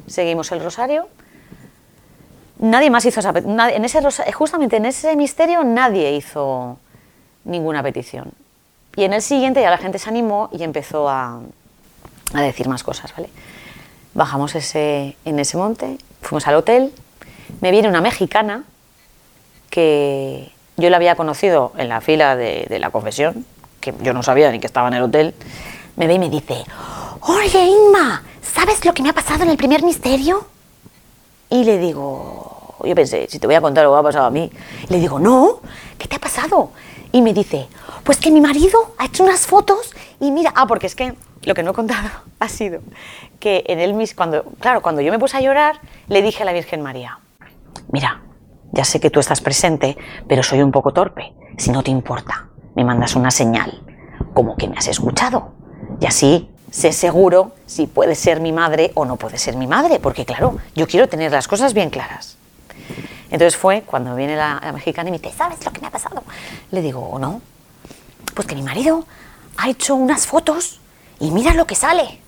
Seguimos 0.08 0.50
el 0.54 0.64
rosario. 0.64 1.10
Nadie 2.60 2.90
más 2.90 3.06
hizo 3.06 3.20
esa 3.20 3.34
en 3.36 3.86
ese 3.86 4.32
justamente 4.32 4.78
en 4.78 4.86
ese 4.86 5.18
misterio 5.18 5.66
nadie 5.66 6.14
hizo 6.14 6.78
ninguna 7.44 7.84
petición. 7.84 8.32
Y 8.96 9.04
en 9.04 9.12
el 9.12 9.22
siguiente 9.22 9.62
ya 9.62 9.70
la 9.70 9.78
gente 9.78 10.00
se 10.00 10.10
animó 10.10 10.50
y 10.54 10.64
empezó 10.64 11.10
a, 11.10 11.42
a 12.34 12.42
decir 12.42 12.70
más 12.70 12.84
cosas, 12.84 13.14
¿vale? 13.16 13.30
Bajamos 14.14 14.56
ese, 14.56 15.18
en 15.26 15.40
ese 15.40 15.58
monte, 15.58 15.98
fuimos 16.22 16.48
al 16.48 16.56
hotel, 16.56 16.94
me 17.60 17.72
viene 17.72 17.90
una 17.90 18.02
mexicana 18.02 18.64
que 19.70 20.52
yo 20.80 20.90
la 20.90 20.98
había 20.98 21.16
conocido 21.16 21.72
en 21.78 21.90
la 21.90 22.02
fila 22.02 22.36
de, 22.36 22.78
la 22.80 22.90
confesión, 22.90 23.46
que 23.80 23.94
yo 24.02 24.14
no 24.14 24.24
sabía 24.24 24.52
ni 24.52 24.60
que 24.60 24.68
estaba 24.68 24.88
en 24.88 24.96
el 24.96 25.04
hotel. 25.04 25.34
Me 25.96 26.08
ve 26.08 26.14
y 26.16 26.20
me 26.20 26.30
dice, 26.30 26.64
oye 27.22 27.66
Inma, 27.66 28.24
¿sabes 28.42 28.84
lo 28.86 28.94
que 28.94 29.04
me 29.04 29.10
ha 29.10 29.14
pasado 29.14 29.44
en 29.44 29.50
el 29.50 29.58
primer 29.58 29.84
misterio? 29.84 30.48
Y 31.50 31.64
le 31.64 31.78
digo, 31.78 32.76
yo 32.84 32.96
pensé, 32.96 33.28
si 33.30 33.40
te 33.40 33.48
voy 33.48 33.56
a 33.56 33.62
contar 33.62 33.84
lo 33.84 33.94
que 33.94 34.00
ha 34.00 34.04
pasado 34.04 34.26
a 34.26 34.30
mí. 34.30 34.50
le 34.88 35.00
digo, 35.00 35.20
no, 35.20 35.60
¿qué 35.98 36.08
te 36.08 36.16
ha 36.16 36.20
pasado? 36.20 36.72
Y 37.12 37.22
me 37.22 37.34
dice, 37.34 37.68
pues 38.04 38.20
que 38.20 38.32
mi 38.32 38.40
marido 38.40 38.94
ha 38.98 39.06
hecho 39.06 39.24
unas 39.24 39.48
fotos 39.48 39.94
y 40.20 40.32
mira, 40.32 40.54
ah, 40.56 40.68
porque 40.68 40.88
es 40.88 40.96
que 40.96 41.14
lo 41.44 41.54
que 41.54 41.64
no 41.64 41.72
he 41.72 41.74
contado 41.74 42.10
ha 42.40 42.50
sido 42.50 42.82
que 43.40 43.64
en 43.68 43.80
el 43.80 43.94
mis, 43.94 44.14
cuando, 44.14 44.44
claro, 44.60 44.82
cuando 44.82 45.02
yo 45.02 45.12
me 45.12 45.20
puse 45.20 45.38
a 45.38 45.42
llorar, 45.42 45.80
le 46.08 46.22
dije 46.22 46.44
a 46.44 46.46
la 46.46 46.54
Virgen 46.54 46.82
María, 46.82 47.20
mira, 47.92 48.22
ya 48.72 48.86
sé 48.86 49.00
que 49.00 49.10
tú 49.10 49.20
estás 49.20 49.42
presente, 49.42 49.98
pero 50.28 50.44
soy 50.44 50.62
un 50.62 50.72
poco 50.72 50.92
torpe. 50.92 51.34
Si 51.58 51.72
no 51.72 51.84
te 51.84 51.92
importa, 51.92 52.50
me 52.76 52.84
mandas 52.84 53.16
una 53.16 53.32
señal, 53.32 53.82
como 54.34 54.56
que 54.56 54.68
me 54.68 54.78
has 54.78 54.88
escuchado. 54.88 55.52
Y 56.00 56.06
así 56.06 56.50
sé 56.72 56.92
seguro 56.92 57.54
si 57.66 57.88
puede 57.88 58.16
ser 58.16 58.42
mi 58.42 58.52
madre 58.52 58.92
o 58.94 59.06
no 59.06 59.16
puede 59.16 59.38
ser 59.38 59.56
mi 59.56 59.68
madre, 59.68 60.00
porque 60.00 60.26
claro, 60.26 60.58
yo 60.76 60.88
quiero 60.88 61.10
tener 61.10 61.32
las 61.32 61.48
cosas 61.48 61.74
bien 61.74 61.90
claras. 61.90 62.38
Entonces 63.32 63.58
fue 63.58 63.84
cuando 63.84 64.16
viene 64.16 64.36
la, 64.36 64.60
mexicana 64.74 65.10
y 65.10 65.12
me 65.12 65.20
dice, 65.20 65.36
¿sabes 65.36 65.64
lo 65.64 65.72
que 65.72 65.82
me 65.82 65.88
ha 65.88 65.92
pasado? 65.92 66.24
Le 66.72 66.82
digo, 66.82 67.18
no, 67.20 67.42
pues 68.34 68.48
que 68.48 68.56
mi 68.56 68.64
marido 68.64 69.06
ha 69.58 69.70
hecho 69.70 69.96
unas 69.96 70.26
fotos 70.26 70.80
y 71.20 71.32
mira 71.32 71.54
lo 71.54 71.66
que 71.66 71.76
sale. 71.76 72.20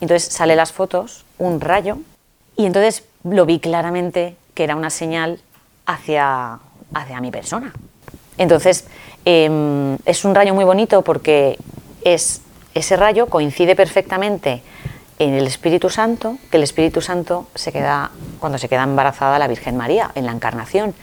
Entonces 0.00 0.32
sale 0.32 0.56
las 0.56 0.72
fotos, 0.72 1.24
un 1.38 1.60
rayo, 1.60 1.98
y 2.56 2.66
entonces 2.66 3.04
lo 3.24 3.46
vi 3.46 3.58
claramente 3.58 4.36
que 4.56 4.64
era 4.64 4.74
una 4.74 4.90
señal 4.90 5.38
hacia, 5.84 6.58
hacia 6.94 7.20
mi 7.20 7.30
persona. 7.30 7.72
Entonces, 8.38 8.86
em, 9.24 9.96
es 10.06 10.24
un 10.24 10.34
rayo 10.34 10.54
muy 10.54 10.64
bonito 10.64 11.02
porque 11.02 11.58
es, 12.02 12.40
ese 12.74 12.96
rayo 12.96 13.26
coincide 13.26 13.76
perfectamente 13.76 14.62
en 15.18 15.34
el 15.34 15.46
Espíritu 15.46 15.90
Santo, 15.90 16.38
que 16.50 16.56
el 16.56 16.62
Espíritu 16.62 17.02
Santo 17.02 17.46
se 17.54 17.70
queda 17.70 18.10
cuando 18.40 18.58
se 18.58 18.68
queda 18.68 18.82
embarazada 18.82 19.38
la 19.38 19.46
Virgen 19.46 19.76
María, 19.76 20.10
en 20.14 20.24
la 20.24 20.32
encarnación. 20.32 20.94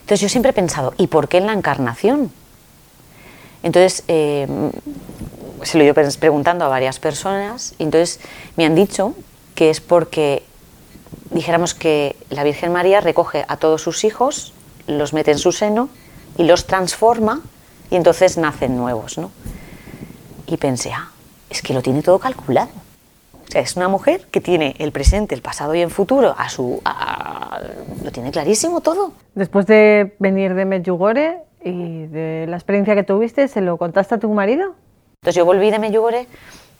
Entonces 0.00 0.20
yo 0.20 0.28
siempre 0.28 0.50
he 0.50 0.54
pensado, 0.54 0.92
¿y 0.98 1.06
por 1.06 1.28
qué 1.28 1.38
en 1.38 1.46
la 1.46 1.52
encarnación? 1.52 2.32
Entonces 3.62 4.02
em, 4.08 4.72
se 5.62 5.78
lo 5.78 5.84
he 5.84 5.86
ido 5.86 5.94
preguntando 5.94 6.64
a 6.64 6.68
varias 6.68 6.98
personas 6.98 7.74
y 7.78 7.84
entonces 7.84 8.18
me 8.56 8.64
han 8.66 8.74
dicho 8.74 9.14
que 9.54 9.70
es 9.70 9.80
porque 9.80 10.47
dijéramos 11.30 11.74
que 11.74 12.16
la 12.30 12.44
Virgen 12.44 12.72
María 12.72 13.00
recoge 13.00 13.44
a 13.48 13.56
todos 13.56 13.82
sus 13.82 14.04
hijos, 14.04 14.52
los 14.86 15.12
mete 15.12 15.30
en 15.30 15.38
su 15.38 15.52
seno 15.52 15.88
y 16.36 16.44
los 16.44 16.66
transforma 16.66 17.42
y 17.90 17.96
entonces 17.96 18.36
nacen 18.38 18.76
nuevos, 18.76 19.18
¿no? 19.18 19.30
Y 20.46 20.56
pensé, 20.56 20.92
ah, 20.92 21.10
es 21.50 21.62
que 21.62 21.74
lo 21.74 21.82
tiene 21.82 22.02
todo 22.02 22.18
calculado. 22.18 22.70
O 23.48 23.50
sea, 23.50 23.62
es 23.62 23.76
una 23.76 23.88
mujer 23.88 24.26
que 24.30 24.40
tiene 24.40 24.74
el 24.78 24.92
presente, 24.92 25.34
el 25.34 25.40
pasado 25.40 25.74
y 25.74 25.80
el 25.80 25.90
futuro 25.90 26.34
a 26.36 26.48
su... 26.50 26.82
lo 28.04 28.12
tiene 28.12 28.30
clarísimo 28.30 28.80
todo. 28.80 29.12
Después 29.34 29.66
de 29.66 30.14
venir 30.18 30.54
de 30.54 30.66
Medjugorje 30.66 31.38
y 31.64 32.06
de 32.06 32.46
la 32.48 32.56
experiencia 32.56 32.94
que 32.94 33.04
tuviste, 33.04 33.48
¿se 33.48 33.62
lo 33.62 33.78
contaste 33.78 34.16
a 34.16 34.18
tu 34.18 34.28
marido? 34.32 34.74
Entonces 35.20 35.34
yo 35.34 35.46
volví 35.46 35.70
de 35.70 35.78
Medjugorje 35.78 36.26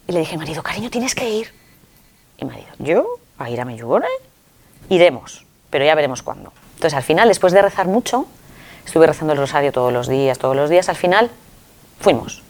y 0.07 0.13
le 0.13 0.21
dije, 0.21 0.37
marido, 0.37 0.63
cariño, 0.63 0.91
tienes 0.91 1.15
que 1.15 1.29
ir. 1.31 1.49
Y 2.37 2.45
marido, 2.45 2.69
¿yo? 2.79 3.07
¿A 3.39 3.51
ir 3.51 3.61
a 3.61 3.65
Medjugorje? 3.65 4.09
iremos, 4.89 5.45
pero 5.71 5.85
ya 5.85 5.95
veremos 5.95 6.23
cuándo. 6.23 6.53
Entonces 6.75 6.95
al 6.95 7.03
final, 7.03 7.29
después 7.29 7.53
de 7.53 7.63
rezar 7.63 7.87
mucho, 7.87 8.27
estuve 8.85 9.07
rezando 9.07 9.33
el 9.33 9.39
rosario 9.39 9.73
todos 9.73 9.93
los 9.93 10.09
días, 10.09 10.39
todos 10.39 10.57
los 10.57 10.71
días, 10.71 10.89
al 10.89 10.97
final 10.97 11.31
fuimos. 12.01 12.43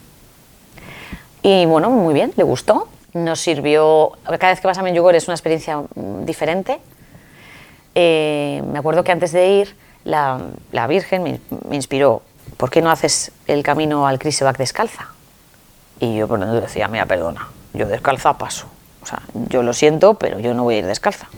Y 1.43 1.67
bueno, 1.67 1.91
muy 1.91 2.15
bien, 2.15 2.33
le 2.37 2.45
gustó. 2.45 2.89
Nos 3.15 3.41
sirvió, 3.41 4.13
cada 4.25 4.53
vez 4.53 4.61
que 4.61 4.67
vas 4.67 4.79
a 4.79 4.83
Medjugorje 4.83 5.19
es 5.19 5.29
una 5.29 5.35
experiencia 5.35 5.79
mm, 5.79 6.25
diferente. 6.25 6.79
Eh, 7.95 8.63
me 8.71 8.79
acuerdo 8.79 9.03
que 9.03 9.13
antes 9.13 9.33
de 9.33 9.49
ir, 9.49 9.77
la, 10.05 10.39
Virgen 10.89 11.23
me, 11.23 11.41
inspiró, 11.75 12.23
¿por 12.57 12.71
qué 12.71 12.83
no 12.83 12.91
haces 12.91 13.33
el 13.47 13.63
camino 13.63 14.07
al 14.07 14.19
Krisevac 14.19 14.57
descalza? 14.59 15.09
Y 16.01 16.17
yo 16.17 16.29
por 16.29 16.39
decía, 16.39 16.87
mira, 16.87 17.07
perdona, 17.07 17.49
yo 17.73 17.87
descalza 17.87 18.39
paso. 18.39 18.67
Sea, 19.09 19.23
yo 19.49 19.63
lo 19.63 19.73
siento, 19.73 20.15
pero 20.15 20.39
yo 20.39 20.53
no 20.53 20.65
voy 20.65 20.75
a 20.75 20.79
ir 20.79 20.87
descalza. 20.87 21.29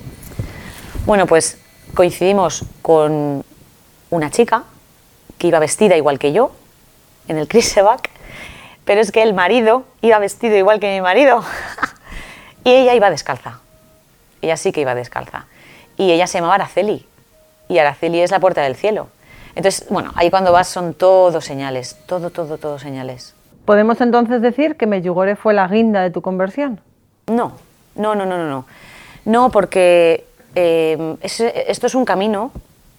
Bueno, 1.07 1.27
pues 1.27 1.57
coincidimos 1.95 2.65
con 2.83 3.45
una 4.11 4.31
chica 4.31 4.65
que 5.39 5.47
iba 5.47 5.61
vestida 5.61 5.97
igual 5.97 6.19
que 6.19 6.33
yo 6.33 6.51
en 7.29 7.39
el 7.39 7.47
Krisevac, 7.47 8.11
pero 8.85 9.01
es 9.01 9.13
que 9.13 9.23
el 9.23 9.35
marido 9.35 9.85
iba 10.03 10.19
vestido 10.19 10.57
igual 10.57 10.81
que 10.81 10.93
mi 10.93 11.01
marido 11.01 11.45
y 12.65 12.71
ella 12.71 12.95
iba 12.95 13.09
descalza. 13.09 13.61
Ella 14.43 14.57
sí 14.57 14.73
que 14.73 14.81
iba 14.81 14.97
descalza. 14.97 15.47
Y 15.97 16.11
ella 16.11 16.27
se 16.27 16.39
llamaba 16.39 16.57
Araceli 16.57 17.07
y 17.69 17.79
Araceli 17.79 18.21
es 18.21 18.33
la 18.33 18.41
puerta 18.41 18.63
del 18.63 18.75
cielo. 18.75 19.07
Entonces, 19.55 19.87
bueno, 19.91 20.11
ahí 20.17 20.29
cuando 20.29 20.51
vas 20.51 20.67
son 20.67 20.95
todo 20.95 21.41
señales, 21.41 21.97
todo, 22.07 22.31
todo, 22.31 22.59
todo 22.59 22.81
señales. 22.81 23.37
¿Podemos 23.65 24.01
entonces 24.01 24.43
decir 24.43 24.77
que 24.77 24.89
Medjugorje 24.89 25.37
fue 25.37 25.55
la 25.55 25.69
guinda 25.69 26.03
de 26.03 26.11
tu 26.11 26.21
conversión? 26.21 26.81
No, 27.31 27.53
no, 27.95 28.15
no, 28.15 28.27
no, 28.27 28.39
no. 28.39 28.67
No, 29.25 29.51
porque 29.51 30.25
eh, 30.55 31.17
esto 31.23 31.87
es 31.87 31.95
un 31.95 32.05
camino 32.05 32.53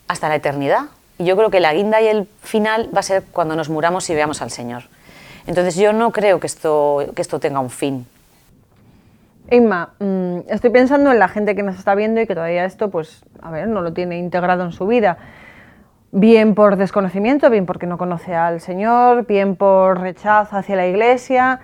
hasta 0.07 0.29
la 0.29 0.35
eternidad. 0.35 0.85
Y 1.17 1.25
yo 1.25 1.35
creo 1.35 1.49
que 1.51 1.59
la 1.59 1.73
guinda 1.73 2.01
y 2.01 2.07
el 2.07 2.27
final 2.41 2.89
va 2.95 3.01
a 3.01 3.03
ser 3.03 3.23
cuando 3.31 3.55
nos 3.55 3.69
muramos 3.69 4.09
y 4.09 4.15
veamos 4.15 4.41
al 4.41 4.51
Señor. 4.51 4.83
Entonces 5.47 5.75
yo 5.75 5.93
no 5.93 6.11
creo 6.11 6.39
que 6.39 6.47
esto, 6.47 7.05
que 7.15 7.21
esto 7.21 7.39
tenga 7.39 7.59
un 7.59 7.69
fin. 7.69 8.07
Inma, 9.49 9.89
mm, 9.99 10.49
estoy 10.49 10.69
pensando 10.69 11.11
en 11.11 11.19
la 11.19 11.27
gente 11.27 11.55
que 11.55 11.63
nos 11.63 11.77
está 11.77 11.93
viendo 11.93 12.21
y 12.21 12.27
que 12.27 12.35
todavía 12.35 12.63
esto, 12.63 12.89
pues, 12.89 13.23
a 13.41 13.51
ver, 13.51 13.67
no 13.67 13.81
lo 13.81 13.91
tiene 13.91 14.17
integrado 14.17 14.63
en 14.63 14.71
su 14.71 14.87
vida. 14.87 15.17
Bien 16.13 16.55
por 16.55 16.77
desconocimiento, 16.77 17.49
bien 17.49 17.65
porque 17.65 17.85
no 17.85 17.97
conoce 17.97 18.33
al 18.33 18.61
Señor, 18.61 19.25
bien 19.25 19.55
por 19.55 19.99
rechazo 19.99 20.57
hacia 20.57 20.75
la 20.75 20.87
Iglesia. 20.87 21.59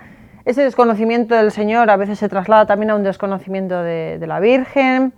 Ese 0.48 0.64
desconocimiento 0.64 1.36
del 1.36 1.52
Señor 1.52 1.90
a 1.90 1.98
veces 1.98 2.20
se 2.20 2.30
traslada 2.30 2.66
también 2.66 2.92
a 2.92 2.96
un 2.96 3.04
desconocimiento 3.04 3.84
de, 3.84 4.18
la 4.26 4.40
Virgen. 4.40 5.12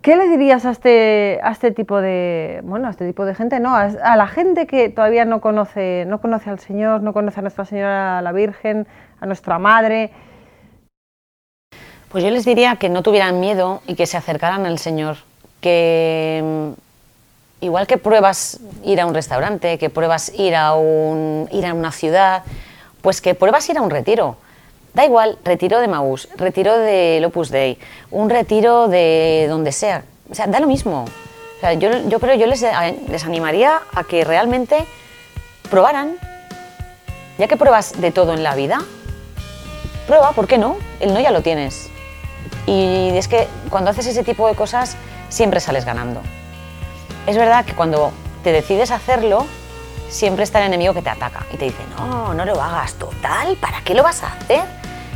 ¿Qué 0.00 0.16
le 0.16 0.26
dirías 0.26 0.66
a 0.66 0.72
este, 0.72 1.38
a 1.44 1.52
este 1.52 1.70
tipo 1.70 2.00
de, 2.00 2.60
bueno, 2.64 2.88
a 2.88 2.90
este 2.90 3.06
tipo 3.06 3.24
de 3.24 3.36
gente, 3.36 3.60
no, 3.60 3.76
a, 3.76 3.82
a, 3.82 4.16
la 4.16 4.26
gente 4.26 4.66
que 4.66 4.88
todavía 4.88 5.24
no 5.24 5.40
conoce, 5.40 6.06
no 6.08 6.20
conoce 6.20 6.50
al 6.50 6.58
Señor, 6.58 7.02
no 7.02 7.12
conoce 7.12 7.38
a 7.38 7.42
Nuestra 7.42 7.64
Señora 7.64 8.20
la 8.20 8.32
Virgen, 8.32 8.88
a 9.20 9.26
nuestra 9.26 9.60
Madre? 9.60 10.10
Pues 12.08 12.24
yo 12.24 12.30
les 12.30 12.44
diría 12.44 12.74
que 12.74 12.88
no 12.88 13.04
tuvieran 13.04 13.38
miedo 13.38 13.80
y 13.86 13.94
que 13.94 14.06
se 14.06 14.16
acercaran 14.16 14.66
al 14.66 14.80
Señor, 14.80 15.18
que 15.60 16.74
mm, 17.60 17.64
igual 17.64 17.86
que 17.86 17.96
pruebas 17.96 18.58
ir 18.82 19.00
a 19.00 19.06
un 19.06 19.14
restaurante, 19.14 19.78
que 19.78 19.88
pruebas 19.88 20.36
ir 20.36 20.56
a, 20.56 20.74
un, 20.74 21.48
ir 21.52 21.64
a 21.64 21.74
una 21.74 21.92
ciudad, 21.92 22.42
pues 23.02 23.20
que 23.20 23.34
pruebas 23.34 23.68
ir 23.68 23.78
a 23.78 23.82
un 23.82 23.90
retiro. 23.90 24.36
Da 24.94 25.04
igual, 25.04 25.38
retiro 25.44 25.80
de 25.80 25.88
Maús, 25.88 26.28
retiro 26.36 26.78
de 26.78 27.22
Opus 27.26 27.50
Dei, 27.50 27.78
un 28.10 28.30
retiro 28.30 28.88
de 28.88 29.46
donde 29.48 29.72
sea. 29.72 30.04
O 30.30 30.34
sea, 30.34 30.46
da 30.46 30.60
lo 30.60 30.66
mismo. 30.66 31.04
Yo, 31.78 31.90
yo 32.08 32.18
creo 32.18 32.34
yo 32.34 32.46
les, 32.46 32.64
les 33.08 33.24
animaría 33.24 33.80
a 33.94 34.04
que 34.04 34.24
realmente 34.24 34.84
probaran. 35.70 36.16
Ya 37.38 37.48
que 37.48 37.56
pruebas 37.56 38.00
de 38.00 38.10
todo 38.10 38.34
en 38.34 38.42
la 38.42 38.54
vida, 38.54 38.82
prueba, 40.06 40.32
¿por 40.32 40.46
qué 40.46 40.58
no? 40.58 40.76
El 41.00 41.14
no 41.14 41.20
ya 41.20 41.30
lo 41.30 41.40
tienes. 41.40 41.88
Y 42.66 43.08
es 43.14 43.26
que 43.26 43.48
cuando 43.70 43.90
haces 43.90 44.06
ese 44.06 44.22
tipo 44.22 44.46
de 44.46 44.54
cosas 44.54 44.96
siempre 45.30 45.60
sales 45.60 45.84
ganando. 45.84 46.20
Es 47.26 47.36
verdad 47.36 47.64
que 47.64 47.72
cuando 47.72 48.12
te 48.44 48.52
decides 48.52 48.90
hacerlo, 48.90 49.46
siempre 50.12 50.44
está 50.44 50.60
el 50.60 50.66
enemigo 50.66 50.92
que 50.92 51.02
te 51.02 51.10
ataca 51.10 51.46
y 51.52 51.56
te 51.56 51.64
dice, 51.64 51.82
no, 51.96 52.34
no 52.34 52.44
lo 52.44 52.60
hagas, 52.60 52.94
total, 52.94 53.56
¿para 53.56 53.80
qué 53.80 53.94
lo 53.94 54.02
vas 54.02 54.22
a 54.22 54.28
hacer? 54.28 54.62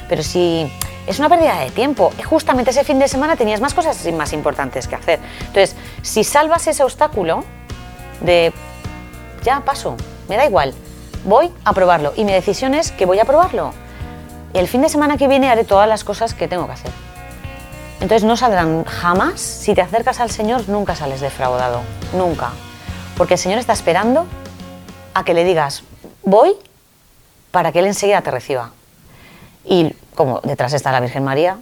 Pero 0.08 0.22
si 0.22 0.70
es 1.06 1.18
una 1.18 1.28
pérdida 1.28 1.60
de 1.60 1.70
tiempo, 1.70 2.12
justamente 2.24 2.70
ese 2.70 2.82
fin 2.82 2.98
de 2.98 3.06
semana 3.06 3.36
tenías 3.36 3.60
más 3.60 3.74
cosas 3.74 4.10
más 4.12 4.32
importantes 4.32 4.88
que 4.88 4.94
hacer. 4.94 5.20
Entonces, 5.40 5.76
si 6.02 6.24
salvas 6.24 6.66
ese 6.66 6.82
obstáculo 6.82 7.44
de, 8.22 8.52
ya 9.42 9.60
paso, 9.60 9.96
me 10.28 10.36
da 10.36 10.46
igual, 10.46 10.72
voy 11.24 11.52
a 11.64 11.74
probarlo 11.74 12.14
y 12.16 12.24
mi 12.24 12.32
decisión 12.32 12.74
es 12.74 12.90
que 12.90 13.04
voy 13.04 13.18
a 13.18 13.26
probarlo. 13.26 13.72
El 14.54 14.66
fin 14.66 14.80
de 14.80 14.88
semana 14.88 15.18
que 15.18 15.28
viene 15.28 15.50
haré 15.50 15.64
todas 15.64 15.88
las 15.88 16.04
cosas 16.04 16.32
que 16.32 16.48
tengo 16.48 16.66
que 16.66 16.72
hacer. 16.72 16.90
Entonces 18.00 18.24
no 18.24 18.36
saldrán 18.36 18.84
jamás, 18.84 19.40
si 19.40 19.74
te 19.74 19.82
acercas 19.82 20.20
al 20.20 20.30
Señor, 20.30 20.68
nunca 20.68 20.96
sales 20.96 21.20
defraudado, 21.20 21.82
nunca. 22.14 22.50
Porque 23.16 23.34
el 23.34 23.38
Señor 23.38 23.58
está 23.58 23.74
esperando 23.74 24.26
a 25.16 25.24
que 25.24 25.32
le 25.32 25.44
digas, 25.44 25.82
voy, 26.24 26.52
para 27.50 27.72
que 27.72 27.78
Él 27.78 27.86
enseguida 27.86 28.20
te 28.20 28.30
reciba. 28.30 28.72
Y 29.64 29.94
como 30.14 30.42
detrás 30.42 30.74
está 30.74 30.92
la 30.92 31.00
Virgen 31.00 31.24
María, 31.24 31.56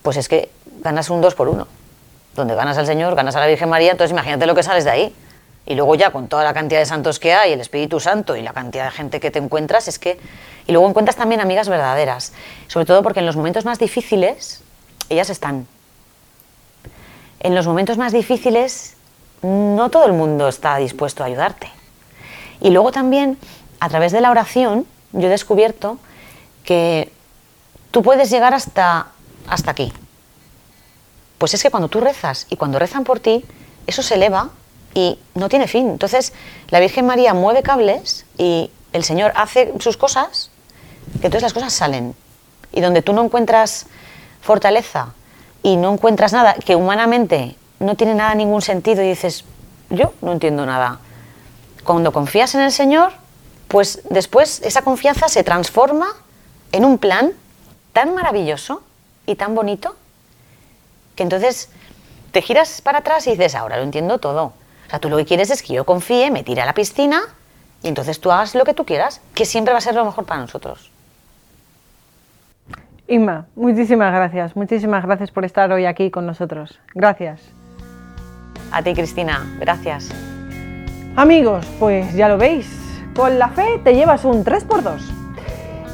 pues 0.00 0.16
es 0.16 0.26
que 0.26 0.50
ganas 0.80 1.10
un 1.10 1.20
dos 1.20 1.34
por 1.34 1.48
uno. 1.48 1.68
Donde 2.34 2.54
ganas 2.54 2.78
al 2.78 2.86
Señor, 2.86 3.14
ganas 3.14 3.36
a 3.36 3.40
la 3.40 3.46
Virgen 3.46 3.68
María, 3.68 3.90
entonces 3.90 4.12
imagínate 4.12 4.46
lo 4.46 4.54
que 4.54 4.62
sales 4.62 4.84
de 4.84 4.90
ahí. 4.90 5.14
Y 5.66 5.74
luego 5.74 5.96
ya 5.96 6.12
con 6.12 6.28
toda 6.28 6.44
la 6.44 6.54
cantidad 6.54 6.80
de 6.80 6.86
santos 6.86 7.18
que 7.18 7.34
hay, 7.34 7.52
el 7.52 7.60
Espíritu 7.60 8.00
Santo 8.00 8.36
y 8.36 8.40
la 8.40 8.54
cantidad 8.54 8.86
de 8.86 8.90
gente 8.90 9.20
que 9.20 9.30
te 9.30 9.38
encuentras, 9.38 9.86
es 9.86 9.98
que... 9.98 10.18
Y 10.66 10.72
luego 10.72 10.88
encuentras 10.88 11.16
también 11.16 11.42
amigas 11.42 11.68
verdaderas, 11.68 12.32
sobre 12.68 12.86
todo 12.86 13.02
porque 13.02 13.20
en 13.20 13.26
los 13.26 13.36
momentos 13.36 13.66
más 13.66 13.78
difíciles, 13.78 14.62
ellas 15.10 15.28
están. 15.28 15.66
En 17.40 17.54
los 17.54 17.66
momentos 17.66 17.98
más 17.98 18.14
difíciles, 18.14 18.96
no 19.42 19.90
todo 19.90 20.06
el 20.06 20.14
mundo 20.14 20.48
está 20.48 20.78
dispuesto 20.78 21.22
a 21.22 21.26
ayudarte. 21.26 21.70
Y 22.60 22.70
luego 22.70 22.92
también, 22.92 23.38
a 23.80 23.88
través 23.88 24.12
de 24.12 24.20
la 24.20 24.30
oración, 24.30 24.86
yo 25.12 25.28
he 25.28 25.30
descubierto 25.30 25.98
que 26.64 27.12
tú 27.90 28.02
puedes 28.02 28.30
llegar 28.30 28.54
hasta, 28.54 29.08
hasta 29.48 29.70
aquí. 29.70 29.92
Pues 31.38 31.54
es 31.54 31.62
que 31.62 31.70
cuando 31.70 31.88
tú 31.88 32.00
rezas 32.00 32.46
y 32.50 32.56
cuando 32.56 32.78
rezan 32.78 33.04
por 33.04 33.20
ti, 33.20 33.44
eso 33.86 34.02
se 34.02 34.14
eleva 34.14 34.50
y 34.94 35.18
no 35.34 35.48
tiene 35.48 35.68
fin. 35.68 35.88
Entonces, 35.88 36.32
la 36.68 36.80
Virgen 36.80 37.06
María 37.06 37.32
mueve 37.32 37.62
cables 37.62 38.26
y 38.36 38.70
el 38.92 39.04
Señor 39.04 39.32
hace 39.36 39.72
sus 39.78 39.96
cosas, 39.96 40.50
que 41.20 41.26
entonces 41.26 41.42
las 41.42 41.52
cosas 41.52 41.72
salen. 41.72 42.14
Y 42.72 42.80
donde 42.80 43.02
tú 43.02 43.12
no 43.12 43.24
encuentras 43.24 43.86
fortaleza 44.40 45.14
y 45.62 45.76
no 45.76 45.92
encuentras 45.92 46.32
nada 46.32 46.54
que 46.54 46.76
humanamente 46.76 47.56
no 47.80 47.94
tiene 47.94 48.14
nada 48.14 48.34
ningún 48.34 48.62
sentido 48.62 49.02
y 49.02 49.08
dices, 49.08 49.44
yo 49.90 50.12
no 50.20 50.32
entiendo 50.32 50.66
nada. 50.66 51.00
Cuando 51.88 52.12
confías 52.12 52.54
en 52.54 52.60
el 52.60 52.70
Señor, 52.70 53.12
pues 53.66 54.02
después 54.10 54.60
esa 54.60 54.82
confianza 54.82 55.26
se 55.28 55.42
transforma 55.42 56.08
en 56.70 56.84
un 56.84 56.98
plan 56.98 57.32
tan 57.94 58.14
maravilloso 58.14 58.82
y 59.24 59.36
tan 59.36 59.54
bonito 59.54 59.96
que 61.16 61.22
entonces 61.22 61.70
te 62.30 62.42
giras 62.42 62.82
para 62.82 62.98
atrás 62.98 63.26
y 63.26 63.30
dices, 63.30 63.54
ahora 63.54 63.78
lo 63.78 63.84
entiendo 63.84 64.18
todo. 64.18 64.52
O 64.86 64.90
sea, 64.90 64.98
tú 64.98 65.08
lo 65.08 65.16
que 65.16 65.24
quieres 65.24 65.48
es 65.48 65.62
que 65.62 65.72
yo 65.72 65.86
confíe, 65.86 66.30
me 66.30 66.42
tire 66.42 66.60
a 66.60 66.66
la 66.66 66.74
piscina 66.74 67.22
y 67.82 67.88
entonces 67.88 68.20
tú 68.20 68.30
hagas 68.30 68.54
lo 68.54 68.66
que 68.66 68.74
tú 68.74 68.84
quieras, 68.84 69.22
que 69.32 69.46
siempre 69.46 69.72
va 69.72 69.78
a 69.78 69.80
ser 69.80 69.94
lo 69.94 70.04
mejor 70.04 70.26
para 70.26 70.42
nosotros. 70.42 70.90
Inma, 73.06 73.46
muchísimas 73.56 74.12
gracias, 74.12 74.54
muchísimas 74.54 75.06
gracias 75.06 75.30
por 75.30 75.46
estar 75.46 75.72
hoy 75.72 75.86
aquí 75.86 76.10
con 76.10 76.26
nosotros. 76.26 76.78
Gracias. 76.94 77.40
A 78.72 78.82
ti, 78.82 78.92
Cristina, 78.92 79.46
gracias. 79.58 80.10
Amigos, 81.18 81.66
pues 81.80 82.14
ya 82.14 82.28
lo 82.28 82.38
veis, 82.38 82.70
con 83.16 83.40
la 83.40 83.48
fe 83.48 83.80
te 83.82 83.96
llevas 83.96 84.24
un 84.24 84.44
3x2. 84.44 85.00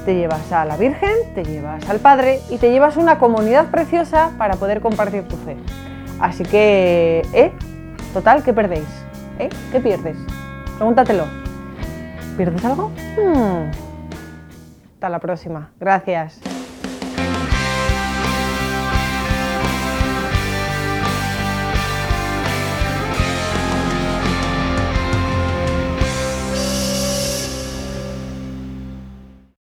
Te 0.04 0.16
llevas 0.16 0.52
a 0.52 0.66
la 0.66 0.76
Virgen, 0.76 1.14
te 1.34 1.42
llevas 1.42 1.88
al 1.88 1.98
Padre 1.98 2.40
y 2.50 2.58
te 2.58 2.70
llevas 2.70 2.98
una 2.98 3.18
comunidad 3.18 3.70
preciosa 3.70 4.32
para 4.36 4.56
poder 4.56 4.82
compartir 4.82 5.26
tu 5.26 5.36
fe. 5.38 5.56
Así 6.20 6.42
que, 6.42 7.22
¿eh? 7.32 7.52
Total, 8.12 8.42
¿qué 8.42 8.52
perdéis? 8.52 8.84
¿Eh? 9.38 9.48
¿Qué 9.72 9.80
pierdes? 9.80 10.18
Pregúntatelo. 10.76 11.24
¿Pierdes 12.36 12.62
algo? 12.62 12.90
Hmm. 13.16 13.70
Hasta 14.92 15.08
la 15.08 15.20
próxima. 15.20 15.70
Gracias. 15.80 16.38